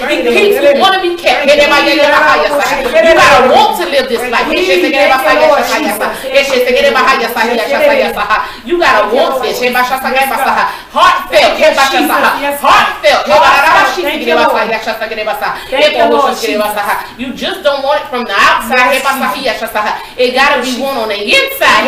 He 0.09 0.23
keeps 0.35 0.57
you 0.63 0.81
want 0.81 0.95
to 0.97 1.03
be 1.03 1.13
kept. 1.17 1.47
You 3.05 3.15
gotta 3.15 3.49
want 3.55 3.73
to 3.81 3.87
live 3.95 4.07
this 4.09 4.23
life. 4.31 4.47
You 8.65 8.79
gotta 8.81 9.15
want 9.15 9.36
Deixa 9.41 9.61
Sem 9.61 9.73
baixar 9.73 9.99
essa 9.99 10.11
guerra, 10.11 10.37
passar 10.37 10.86
Heartfelt. 10.97 11.53
Heartfelt. 12.65 13.25
You 17.19 17.29
just 17.33 17.63
don't 17.63 17.83
want 17.83 18.01
it 18.03 18.09
from 18.09 18.25
the 18.25 18.35
outside. 18.35 18.93
It 20.17 20.33
gotta 20.35 20.63
be 20.63 20.73
one 20.81 20.97
on 20.97 21.09
the 21.09 21.21
inside. 21.21 21.85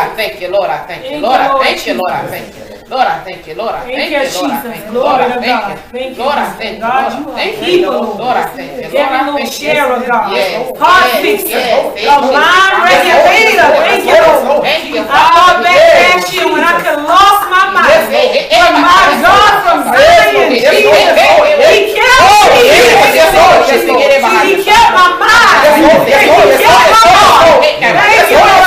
I 0.00 0.14
Lord 0.14 0.16
thank 0.16 0.40
you. 0.40 0.48
Lord, 0.50 0.70
I 0.70 0.84
thank 0.86 1.10
you. 1.10 1.18
Lord, 1.20 1.40
I 1.40 1.58
thank 1.58 1.86
you. 1.86 1.94
Lord, 1.94 2.12
I 2.12 2.26
Thank 2.26 2.54
thank 2.54 2.56
you, 2.56 2.64
you. 2.64 2.69
Lord, 2.90 3.06
I 3.06 3.22
Jesus. 3.22 4.66
thank 4.66 4.84
you. 4.86 4.92
Lord, 4.92 5.20
I 5.20 5.30
thank 5.30 5.46
God. 5.46 5.70
you. 5.70 5.76
Thank 5.94 6.18
you, 6.18 6.24
Lord, 6.24 6.38
I 6.38 6.44
Jesus. 6.44 6.58
thank 6.58 6.74
you. 6.74 6.82
Lord, 6.82 7.06
you 7.14 7.22
I 7.30 7.38
thank 7.38 7.54
you. 7.62 7.86
Lord, 7.86 8.02
Lord. 8.02 8.18
Lord, 8.18 8.36
I 8.36 8.46
thank 8.50 8.70
you. 8.70 8.88
Lord, 8.90 8.94
Every 8.98 9.14
I 9.14 9.22
little 9.22 9.38
thank 9.38 9.50
you. 9.50 9.70
share 9.70 9.86
of 9.94 10.00
God. 10.06 10.26
Heart 10.74 11.10
fixer. 11.22 11.54
Thank 11.54 12.02
you. 12.02 12.34
mind 12.34 12.74
regulator. 12.82 13.70
Lord. 13.70 13.86
Thank 13.86 14.04
you, 14.10 14.18
Lord. 14.18 14.62
Thank 14.66 14.84
you. 14.90 15.00
I 15.06 15.22
thought 15.30 15.56
back 15.62 15.82
last 16.02 16.34
year 16.34 16.46
when 16.50 16.62
I 16.66 16.74
could 16.82 17.00
lost 17.06 17.42
my 17.46 17.64
mind. 17.70 18.10
But 18.50 18.72
my 18.74 19.06
God 19.22 19.52
Lord. 19.54 19.62
from 19.62 19.78
Zion, 19.86 20.34
Lord. 20.34 20.50
Yes, 20.58 20.74
Jesus, 20.74 20.90
Lord. 20.90 21.14
Yes, 21.14 21.30
Lord. 21.30 21.48
He 21.70 21.94
kept 21.94 22.26
me. 22.50 22.62
yes, 22.66 22.90
Thank 22.90 23.14
you, 23.14 23.26
Lord. 23.30 23.38
Lord. 23.38 23.70
Lord. 23.70 23.70
Yes, 23.70 23.82
Lord. 23.86 24.46
He 24.46 24.54
kept 24.66 24.90
my 24.98 25.08
mind. 25.22 25.62
Lord. 25.62 25.78
He 25.78 25.82
Lord. 25.86 26.06
Kept 26.10 26.26
Lord. 26.26 26.50
my. 26.58 27.30
Lord. 27.40 27.62
Thank 27.62 27.80
you, 27.80 27.92
Lord 27.94 28.50
Lord. 28.50 28.58
Jesus. 28.58 28.59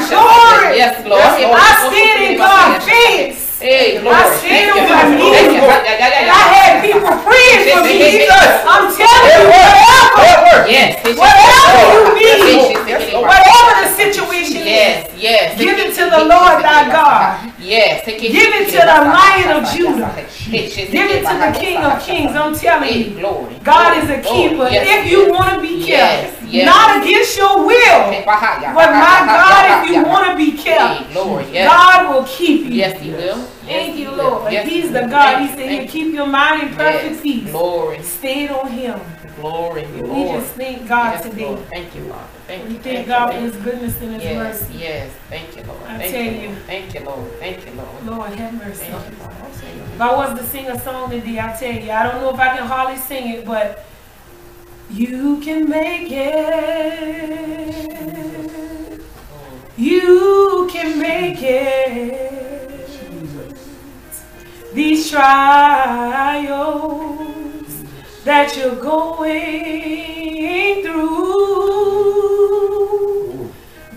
Lord. 0.00 0.72
I 0.72 0.74
Yes, 0.76 1.02
glory. 1.04 1.20
Yes, 1.20 1.34
Lord. 1.42 1.60
I 1.60 1.70
stand 1.88 2.18
in 2.24 2.38
God's 2.38 2.84
face. 2.84 3.60
Hey, 3.60 4.00
glory. 4.00 4.16
I 4.16 4.36
stand 4.36 4.70
Thank 4.72 4.90
on 4.90 4.90
my 4.90 5.04
knees. 5.14 5.52
And. 5.52 6.30
I 6.32 6.44
had 6.50 6.72
people 6.82 7.12
praying 7.22 7.60
for 7.70 7.80
me. 7.84 7.94
Jesus. 8.00 8.50
I'm 8.66 8.84
telling 8.90 9.28
you, 9.32 9.46
whatever, 9.52 10.70
Yes. 10.70 10.90
whatever 11.16 11.80
you 11.92 12.02
Yes, 12.22 12.40
need, 12.42 12.88
Yes, 12.88 13.02
whatever 13.14 13.72
the 13.82 13.88
situation 13.94 14.56
is, 14.62 14.66
Yes, 14.66 15.10
yes. 15.16 15.58
Give 15.58 15.78
it 15.78 15.94
to 15.94 16.04
the 16.10 16.24
Lord 16.24 16.62
thy 16.64 16.90
God. 16.90 17.52
Yes. 17.60 18.04
Give 18.06 18.18
it 18.34 18.66
to 18.70 18.78
the 18.82 18.98
Lion 19.14 19.62
of 19.62 19.70
Judah. 19.70 20.10
Give 20.50 21.10
it 21.10 21.22
to 21.22 21.34
the 21.38 21.58
King 21.58 21.78
of 21.78 22.02
Kings. 22.02 22.32
I'm 22.34 22.54
telling 22.56 22.92
you. 22.92 23.10
glory. 23.20 23.54
God 23.62 24.02
is 24.02 24.10
a 24.10 24.20
keeper. 24.20 24.68
If 24.70 25.06
you 25.10 25.30
want 25.30 25.54
to 25.54 25.60
be 25.60 25.84
Yes, 25.86 26.30
kept, 26.34 26.41
yes. 26.52 26.66
not 26.66 27.02
against 27.02 27.36
your 27.36 27.66
will, 27.66 28.24
but 28.24 28.90
my 28.92 29.24
God, 29.26 29.84
if 29.84 29.90
you 29.90 30.04
want 30.04 30.30
to 30.30 30.36
be 30.36 30.56
kept, 30.56 31.12
glory. 31.12 31.46
Yes. 31.52 31.68
God 31.70 32.14
will 32.14 32.24
keep 32.24 32.62
you. 32.66 32.70
Yes, 32.72 33.00
He 33.00 33.10
will. 33.10 33.42
Thank 33.64 33.96
you, 33.96 34.10
Lord. 34.10 34.52
Yes, 34.52 34.68
He's 34.68 34.92
the. 34.92 35.06
God. 35.06 35.40
He 35.40 35.48
said 35.48 35.68
He'll 35.70 35.88
keep 35.88 36.12
your 36.14 36.26
mind 36.26 36.68
in 36.68 36.74
perfect 36.74 37.22
peace. 37.22 37.50
Glory. 37.50 38.02
Stayed 38.02 38.50
on 38.50 38.68
Him. 38.68 39.00
Glory. 39.36 39.86
Lord. 39.86 39.94
We 39.94 40.00
Glory. 40.02 40.40
just 40.40 40.52
thank 40.54 40.88
God 40.88 41.12
Yes, 41.14 41.22
today. 41.24 41.46
Lord. 41.46 41.68
Thank 41.68 41.94
you, 41.94 42.04
Lord. 42.04 42.20
Thank 42.46 42.64
We 42.64 42.74
you. 42.74 42.78
thank 42.80 42.96
thank 42.96 43.06
God 43.08 43.32
for 43.32 43.40
His 43.40 43.56
goodness 43.56 44.00
and 44.00 44.14
His 44.14 44.22
Yes, 44.24 44.36
mercy. 44.62 44.78
yes. 44.78 45.10
Thank 45.30 45.56
you, 45.56 45.62
Lord. 45.64 45.82
I 45.86 45.98
Thank 45.98 46.12
tell 46.12 46.22
you, 46.22 46.30
you. 46.32 46.48
Lord. 46.48 46.62
Thank 46.66 46.94
you, 46.94 47.00
Lord. 47.00 47.32
Thank 47.40 47.66
you, 47.66 47.72
Lord. 47.72 48.06
Lord, 48.06 48.32
have 48.38 48.54
mercy. 48.54 48.84
Thank 48.84 49.10
you, 49.10 49.16
Lord. 49.18 49.32
If 49.94 50.00
I 50.00 50.14
was 50.14 50.38
to 50.38 50.46
sing 50.46 50.66
a 50.68 50.78
song 50.80 51.10
today, 51.10 51.38
I 51.40 51.56
tell 51.58 51.72
you, 51.72 51.90
I 51.90 52.02
don't 52.04 52.20
know 52.20 52.30
if 52.30 52.38
I 52.38 52.56
can 52.56 52.66
hardly 52.66 52.96
sing 52.98 53.28
it, 53.28 53.44
but 53.44 53.84
you 54.92 55.40
can 55.40 55.68
make 55.68 56.10
it. 56.10 57.72
You 59.78 60.68
can 60.70 60.98
make 60.98 61.42
it. 61.42 62.90
These 64.74 65.10
trials 65.10 66.52
that 68.24 68.54
you're 68.56 68.76
going 68.76 70.82
through, 70.82 72.12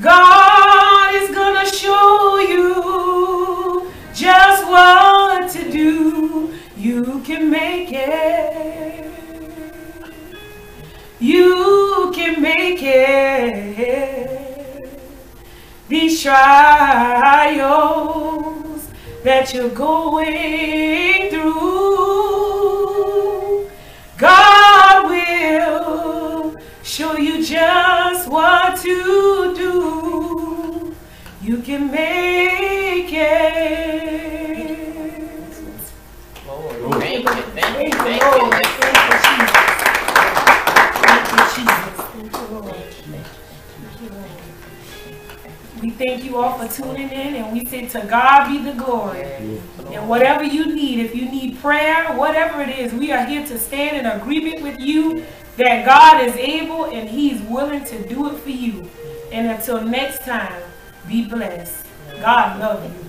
God 0.02 1.16
is 1.16 1.32
gonna 1.36 1.66
show 1.66 2.38
you 2.40 3.92
just 4.14 4.66
what 4.66 5.50
to 5.52 5.72
do. 5.72 6.54
You 6.78 7.22
can 7.26 7.50
make 7.50 7.92
it. 7.92 8.85
You 11.26 12.12
can 12.14 12.40
make 12.40 12.84
it. 12.84 14.30
These 15.88 16.22
trials 16.22 17.58
that 19.24 19.52
you're 19.52 19.70
going 19.70 21.32
through, 21.32 21.85
tuning 46.76 47.10
in 47.10 47.36
and 47.36 47.54
we 47.54 47.66
say 47.66 47.88
to 47.88 48.02
God 48.02 48.48
be 48.50 48.64
the 48.64 48.74
glory. 48.74 49.24
And 49.94 50.10
whatever 50.10 50.44
you 50.44 50.74
need, 50.74 51.00
if 51.00 51.16
you 51.16 51.30
need 51.30 51.60
prayer, 51.60 52.16
whatever 52.18 52.62
it 52.62 52.70
is, 52.70 52.94
we 52.94 53.12
are 53.12 53.26
here 53.26 53.46
to 53.46 53.58
stand 53.58 53.98
in 53.98 54.06
agreement 54.06 54.62
with 54.62 54.80
you 54.80 55.26
that 55.58 55.86
God 55.86 56.28
is 56.28 56.36
able 56.36 56.86
and 56.86 57.08
He's 57.10 57.42
willing 57.44 57.84
to 57.86 58.08
do 58.08 58.30
it 58.30 58.40
for 58.40 58.50
you. 58.50 58.90
And 59.32 59.48
until 59.48 59.82
next 59.82 60.26
time, 60.26 60.62
be 61.08 61.26
blessed. 61.26 61.86
God 62.22 62.60
love 62.60 62.84
you. 62.84 63.05